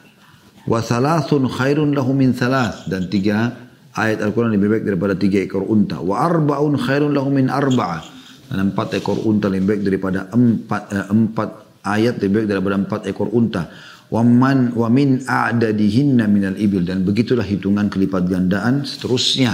Wa 0.66 0.82
thalathun 0.82 1.46
khairun 1.46 1.94
lahu 1.94 2.10
min 2.10 2.34
thalath. 2.34 2.90
Dan 2.90 3.06
tiga 3.06 3.54
ayat 3.94 4.18
Al-Quran 4.26 4.58
lebih 4.58 4.74
baik 4.74 4.84
daripada 4.84 5.14
tiga 5.14 5.38
ekor 5.38 5.62
unta. 5.62 6.02
Wa 6.02 6.26
arba'un 6.26 6.74
khairun 6.74 7.14
lahu 7.14 7.30
min 7.30 7.46
arba'ah 7.46 8.18
dan 8.48 8.72
empat 8.72 8.96
ekor 8.98 9.22
unta 9.28 9.52
lebih 9.52 9.76
baik 9.76 9.82
daripada 9.84 10.26
empat, 10.32 10.82
eh, 10.90 11.06
empat 11.12 11.48
ayat 11.84 12.16
lebih 12.18 12.42
baik 12.42 12.48
daripada 12.48 12.74
empat 12.80 13.00
ekor 13.06 13.28
unta. 13.30 13.68
Waman 14.08 14.72
wamin 14.72 15.28
a'dadihinna 15.28 16.24
minal 16.32 16.56
ibil 16.56 16.80
dan 16.80 17.04
begitulah 17.04 17.44
hitungan 17.44 17.92
kelipat 17.92 18.24
gandaan 18.24 18.88
seterusnya 18.88 19.52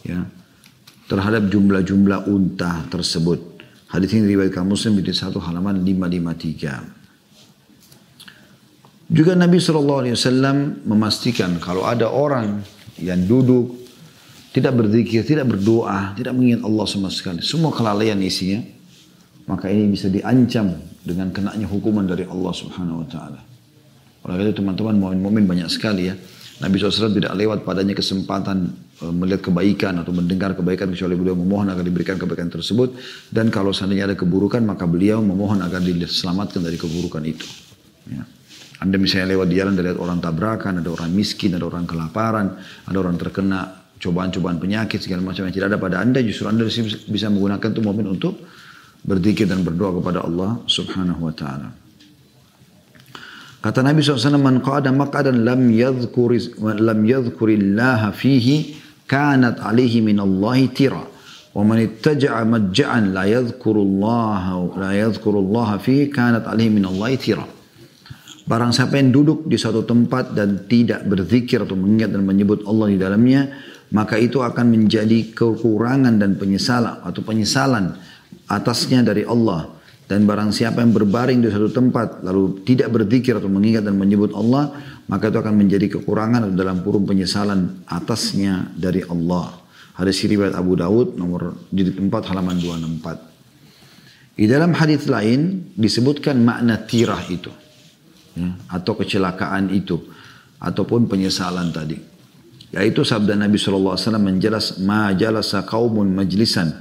ya 0.00 0.24
terhadap 1.12 1.52
jumlah-jumlah 1.52 2.24
unta 2.24 2.88
tersebut. 2.88 3.52
Hadis 3.92 4.16
ini 4.16 4.32
riwayatkan 4.32 4.64
Muslim 4.64 4.96
di 5.04 5.12
satu 5.12 5.36
halaman 5.44 5.84
553. 5.84 7.01
Juga 9.12 9.36
Nabi 9.36 9.60
SAW 9.60 10.08
memastikan 10.88 11.60
kalau 11.60 11.84
ada 11.84 12.08
orang 12.08 12.64
yang 12.96 13.20
duduk 13.28 13.76
tidak 14.56 14.72
berzikir, 14.72 15.20
tidak 15.24 15.52
berdoa, 15.52 16.16
tidak 16.16 16.32
mengingat 16.32 16.64
Allah 16.64 16.86
sama 16.88 17.12
sekali. 17.12 17.44
Semua 17.44 17.72
kelalaian 17.72 18.16
isinya. 18.24 18.64
Maka 19.42 19.68
ini 19.68 19.90
bisa 19.90 20.06
diancam 20.06 20.70
dengan 21.02 21.28
kenanya 21.34 21.66
hukuman 21.66 22.06
dari 22.06 22.24
Allah 22.24 22.52
subhanahu 22.54 23.02
wa 23.02 23.08
ta'ala. 23.10 23.40
Oleh 24.22 24.48
itu 24.48 24.62
teman-teman 24.62 24.94
mu'min-mu'min 24.94 25.44
banyak 25.50 25.66
sekali 25.66 26.08
ya. 26.08 26.14
Nabi 26.62 26.78
SAW 26.78 27.10
tidak 27.10 27.34
lewat 27.34 27.66
padanya 27.66 27.90
kesempatan 27.90 28.70
e, 29.02 29.10
melihat 29.10 29.50
kebaikan 29.50 29.98
atau 29.98 30.14
mendengar 30.14 30.54
kebaikan 30.54 30.94
kecuali 30.94 31.18
beliau 31.18 31.34
memohon 31.34 31.66
agar 31.74 31.82
diberikan 31.82 32.22
kebaikan 32.22 32.54
tersebut. 32.54 32.94
Dan 33.34 33.50
kalau 33.50 33.74
seandainya 33.74 34.14
ada 34.14 34.16
keburukan 34.16 34.62
maka 34.62 34.86
beliau 34.86 35.18
memohon 35.18 35.58
agar 35.58 35.82
diselamatkan 35.82 36.62
dari 36.62 36.78
keburukan 36.78 37.24
itu. 37.26 37.44
Ya. 38.06 38.22
Anda 38.82 38.98
misalnya 38.98 39.38
lewat 39.38 39.46
di 39.46 39.56
jalan 39.62 39.78
lihat 39.78 39.98
orang 40.02 40.18
tabrakan, 40.18 40.82
ada 40.82 40.90
orang 40.90 41.14
miskin, 41.14 41.54
ada 41.54 41.70
orang 41.70 41.86
kelaparan, 41.86 42.58
ada 42.82 42.96
orang 42.98 43.14
terkena 43.14 43.86
cobaan-cobaan 44.02 44.58
penyakit 44.58 44.98
segala 44.98 45.22
macam 45.22 45.46
yang 45.46 45.54
tidak 45.54 45.70
ada 45.70 45.78
pada 45.78 46.02
Anda, 46.02 46.18
justru 46.26 46.50
Anda 46.50 46.66
bisa 46.66 47.30
menggunakan 47.30 47.68
itu 47.70 47.78
momen 47.78 48.10
untuk 48.10 48.42
berzikir 49.06 49.46
dan 49.46 49.62
berdoa 49.62 50.02
kepada 50.02 50.26
Allah 50.26 50.58
Subhanahu 50.66 51.30
wa 51.30 51.34
taala. 51.34 51.70
Kata 53.62 53.78
Nabi 53.86 54.02
SAW, 54.02 54.42
Man 54.42 54.58
qada 54.58 54.90
maq'adan 54.90 55.46
lam 55.46 55.70
yadhkuri 55.70 56.58
lam 56.58 56.98
yadhkurillaha 57.06 58.10
fihi 58.10 58.74
kanat 59.06 59.62
alaihi 59.62 60.02
min 60.02 60.18
Allah 60.18 60.58
tira. 60.74 61.06
Wa 61.54 61.62
man 61.62 61.78
ittaja'a 61.78 62.42
majja'an 62.42 63.14
la 63.14 63.30
yadhkurullaha 63.30 64.58
la 64.74 64.90
yadhkurullaha 64.98 65.78
fihi 65.78 66.10
kanat 66.10 66.50
alaihi 66.50 66.74
min 66.74 66.90
Allah 66.90 67.14
tira. 67.14 67.46
Barang 68.42 68.74
siapa 68.74 68.98
yang 68.98 69.14
duduk 69.14 69.46
di 69.46 69.54
suatu 69.54 69.86
tempat 69.86 70.34
dan 70.34 70.66
tidak 70.66 71.06
berzikir 71.06 71.62
atau 71.62 71.78
mengingat 71.78 72.10
dan 72.10 72.26
menyebut 72.26 72.66
Allah 72.66 72.90
di 72.90 72.98
dalamnya, 72.98 73.54
maka 73.94 74.18
itu 74.18 74.42
akan 74.42 74.66
menjadi 74.66 75.30
kekurangan 75.30 76.18
dan 76.18 76.34
penyesalan 76.34 77.06
atau 77.06 77.22
penyesalan 77.22 77.94
atasnya 78.50 79.06
dari 79.06 79.22
Allah. 79.22 79.78
Dan 80.10 80.26
barang 80.26 80.50
siapa 80.50 80.82
yang 80.82 80.90
berbaring 80.90 81.38
di 81.38 81.54
suatu 81.54 81.70
tempat 81.70 82.26
lalu 82.26 82.66
tidak 82.66 82.90
berzikir 82.90 83.38
atau 83.38 83.46
mengingat 83.46 83.86
dan 83.86 83.94
menyebut 83.94 84.34
Allah, 84.34 84.74
maka 85.06 85.30
itu 85.30 85.38
akan 85.38 85.54
menjadi 85.62 85.86
kekurangan 86.02 86.50
atau 86.50 86.56
dalam 86.58 86.82
kurung 86.82 87.06
penyesalan 87.06 87.86
atasnya 87.86 88.74
dari 88.74 89.06
Allah. 89.06 89.54
Hadis 89.94 90.18
riwayat 90.26 90.58
Abu 90.58 90.74
Dawud 90.74 91.14
nomor 91.14 91.70
jilid 91.70 91.94
4 91.94 92.10
halaman 92.10 92.58
264. 92.58 94.34
Di 94.34 94.50
dalam 94.50 94.74
hadis 94.74 95.06
lain 95.06 95.70
disebutkan 95.78 96.42
makna 96.42 96.82
tirah 96.82 97.22
itu 97.30 97.61
ya, 98.36 98.50
atau 98.70 98.92
kecelakaan 98.96 99.72
itu 99.72 99.98
ataupun 100.62 101.10
penyesalan 101.10 101.74
tadi. 101.74 101.98
Yaitu 102.72 103.04
sabda 103.04 103.36
Nabi 103.36 103.60
SAW 103.60 103.98
menjelas 104.16 104.80
ma 104.80 105.12
jalasa 105.12 105.66
qaumun 105.68 106.08
majlisan 106.16 106.72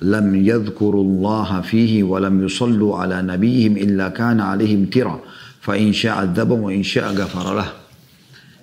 lam 0.00 0.30
yadhkurullaha 0.30 1.66
fihi 1.66 2.06
wa 2.06 2.22
lam 2.22 2.38
yusallu 2.38 2.94
ala 2.94 3.18
nabiyihim 3.18 3.74
illa 3.74 4.14
kana 4.14 4.54
alaihim 4.54 4.86
tira 4.86 5.18
fa 5.58 5.74
in 5.74 5.90
wa 5.92 6.70
in 6.70 6.82
ghafaralah. 6.86 7.70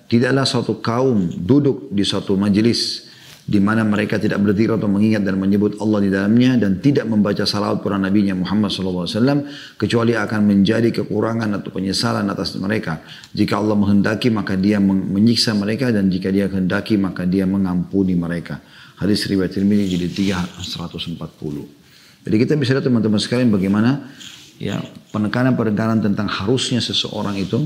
Tidaklah 0.08 0.44
suatu 0.48 0.80
kaum 0.80 1.28
duduk 1.28 1.92
di 1.92 2.00
suatu 2.00 2.32
majlis 2.40 3.07
di 3.48 3.64
mana 3.64 3.80
mereka 3.80 4.20
tidak 4.20 4.44
berdiri 4.44 4.76
atau 4.76 4.92
mengingat 4.92 5.24
dan 5.24 5.40
menyebut 5.40 5.80
Allah 5.80 6.04
di 6.04 6.12
dalamnya 6.12 6.60
dan 6.60 6.84
tidak 6.84 7.08
membaca 7.08 7.48
salawat 7.48 7.80
para 7.80 7.96
nabinya 7.96 8.36
Muhammad 8.36 8.68
SAW 8.68 9.08
kecuali 9.80 10.12
akan 10.12 10.40
menjadi 10.44 10.92
kekurangan 10.92 11.56
atau 11.56 11.72
penyesalan 11.72 12.28
atas 12.28 12.60
mereka. 12.60 13.00
Jika 13.32 13.56
Allah 13.56 13.72
menghendaki 13.72 14.28
maka 14.28 14.52
dia 14.52 14.76
menyiksa 14.84 15.56
mereka 15.56 15.88
dan 15.88 16.12
jika 16.12 16.28
dia 16.28 16.44
kehendaki 16.52 17.00
maka 17.00 17.24
dia 17.24 17.48
mengampuni 17.48 18.12
mereka. 18.12 18.60
Hadis 19.00 19.24
riwayat 19.24 19.56
Tirmidzi 19.56 19.96
jadi 19.96 20.36
3 20.52 21.16
140. 21.16 21.16
Jadi 22.28 22.36
kita 22.36 22.52
bisa 22.60 22.76
lihat 22.76 22.84
teman-teman 22.84 23.16
sekalian 23.16 23.48
bagaimana 23.48 24.12
ya 24.60 24.76
penekanan-penekanan 25.16 26.04
tentang 26.04 26.28
harusnya 26.28 26.84
seseorang 26.84 27.40
itu 27.40 27.64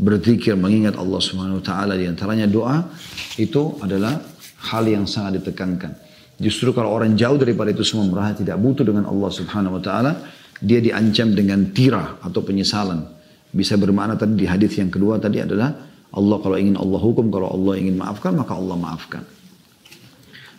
berzikir 0.00 0.56
mengingat 0.56 0.96
Allah 0.96 1.20
Subhanahu 1.20 1.60
wa 1.60 1.64
taala 1.64 1.92
di 1.94 2.08
antaranya 2.08 2.48
doa 2.48 2.88
itu 3.36 3.78
adalah 3.84 4.33
hal 4.64 4.84
yang 4.88 5.04
sangat 5.04 5.44
ditekankan. 5.44 5.92
Justru 6.40 6.74
kalau 6.74 6.90
orang 6.90 7.14
jauh 7.14 7.38
daripada 7.38 7.70
itu 7.70 7.86
semua 7.86 8.10
merasa 8.10 8.42
tidak 8.42 8.58
butuh 8.58 8.82
dengan 8.82 9.06
Allah 9.06 9.30
Subhanahu 9.30 9.78
wa 9.78 9.82
taala, 9.82 10.12
dia 10.58 10.82
diancam 10.82 11.30
dengan 11.30 11.70
tirah 11.70 12.18
atau 12.24 12.42
penyesalan. 12.42 13.06
Bisa 13.54 13.78
bermakna 13.78 14.18
tadi 14.18 14.34
di 14.42 14.46
hadis 14.50 14.74
yang 14.74 14.90
kedua 14.90 15.22
tadi 15.22 15.38
adalah 15.38 15.70
Allah 16.10 16.36
kalau 16.42 16.58
ingin 16.58 16.74
Allah 16.74 16.98
hukum, 16.98 17.30
kalau 17.30 17.54
Allah 17.54 17.78
ingin 17.78 17.94
maafkan 17.94 18.34
maka 18.34 18.58
Allah 18.58 18.74
maafkan. 18.74 19.22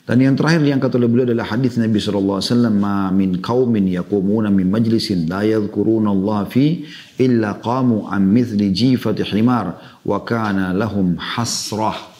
Dan 0.06 0.22
yang 0.22 0.38
terakhir 0.38 0.62
yang 0.62 0.78
kata 0.78 1.02
beliau 1.02 1.26
adalah 1.26 1.50
hadis 1.50 1.82
Nabi 1.82 1.98
sallallahu 1.98 2.38
alaihi 2.38 2.52
wasallam, 2.54 2.76
"Ma 2.78 3.10
min 3.10 3.42
qaumin 3.42 3.90
yaqumuna 3.90 4.54
min 4.54 4.70
majlisin 4.70 5.26
la 5.26 5.42
yadhkuruna 5.42 6.14
Allah 6.14 6.46
fi 6.46 6.86
illa 7.18 7.58
qamu 7.58 8.06
an 8.06 8.22
mithli 8.22 8.70
jifati 8.70 9.26
himar 9.26 9.76
wa 10.06 10.18
kana 10.24 10.78
lahum 10.78 11.18
hasrah." 11.18 12.15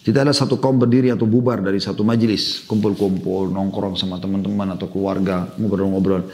Tidak 0.00 0.16
ada 0.16 0.32
satu 0.32 0.56
kaum 0.56 0.80
berdiri 0.80 1.12
atau 1.12 1.28
bubar 1.28 1.60
dari 1.60 1.76
satu 1.76 2.00
majelis, 2.00 2.64
kumpul-kumpul, 2.64 3.52
nongkrong 3.52 4.00
sama 4.00 4.16
teman-teman 4.16 4.72
atau 4.72 4.88
keluarga, 4.88 5.52
ngobrol-ngobrol. 5.60 6.24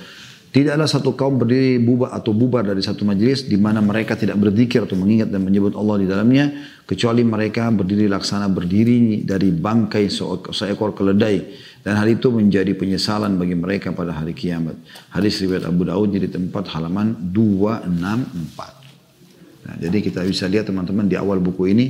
Tidak 0.54 0.70
ada 0.70 0.86
satu 0.86 1.18
kaum 1.18 1.42
berdiri 1.42 1.82
bubar 1.82 2.14
atau 2.14 2.30
bubar 2.30 2.62
dari 2.62 2.78
satu 2.78 3.02
majelis 3.02 3.42
di 3.44 3.58
mana 3.58 3.82
mereka 3.82 4.14
tidak 4.14 4.38
berzikir 4.38 4.86
atau 4.86 4.94
mengingat 4.94 5.34
dan 5.34 5.42
menyebut 5.42 5.74
Allah 5.74 5.98
di 5.98 6.06
dalamnya, 6.06 6.54
kecuali 6.86 7.26
mereka 7.26 7.66
berdiri 7.74 8.06
laksana 8.06 8.46
berdiri 8.46 9.26
dari 9.26 9.50
bangkai 9.50 10.06
seekor 10.54 10.94
keledai. 10.94 11.66
Dan 11.82 11.98
hal 11.98 12.06
itu 12.06 12.30
menjadi 12.30 12.70
penyesalan 12.72 13.34
bagi 13.34 13.58
mereka 13.58 13.90
pada 13.90 14.14
hari 14.14 14.32
kiamat. 14.32 14.78
Hadis 15.10 15.42
riwayat 15.42 15.66
Abu 15.66 15.82
Daud 15.84 16.14
di 16.14 16.30
tempat 16.30 16.70
halaman 16.70 17.34
264. 17.34 19.66
Nah, 19.66 19.74
jadi 19.82 19.98
kita 19.98 20.22
bisa 20.22 20.46
lihat 20.46 20.70
teman-teman 20.70 21.10
di 21.10 21.18
awal 21.18 21.42
buku 21.42 21.74
ini 21.74 21.86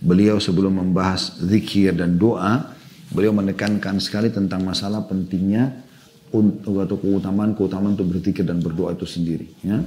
beliau 0.00 0.40
sebelum 0.40 0.80
membahas 0.80 1.36
zikir 1.38 1.92
dan 1.92 2.16
doa, 2.16 2.72
beliau 3.12 3.36
menekankan 3.36 4.00
sekali 4.00 4.32
tentang 4.32 4.64
masalah 4.64 5.04
pentingnya 5.04 5.84
untuk 6.32 6.80
atau 6.80 6.96
keutamaan 6.96 7.52
keutamaan 7.52 7.94
untuk 7.98 8.08
berzikir 8.16 8.46
dan 8.46 8.64
berdoa 8.64 8.96
itu 8.96 9.04
sendiri. 9.04 9.46
Ya. 9.60 9.84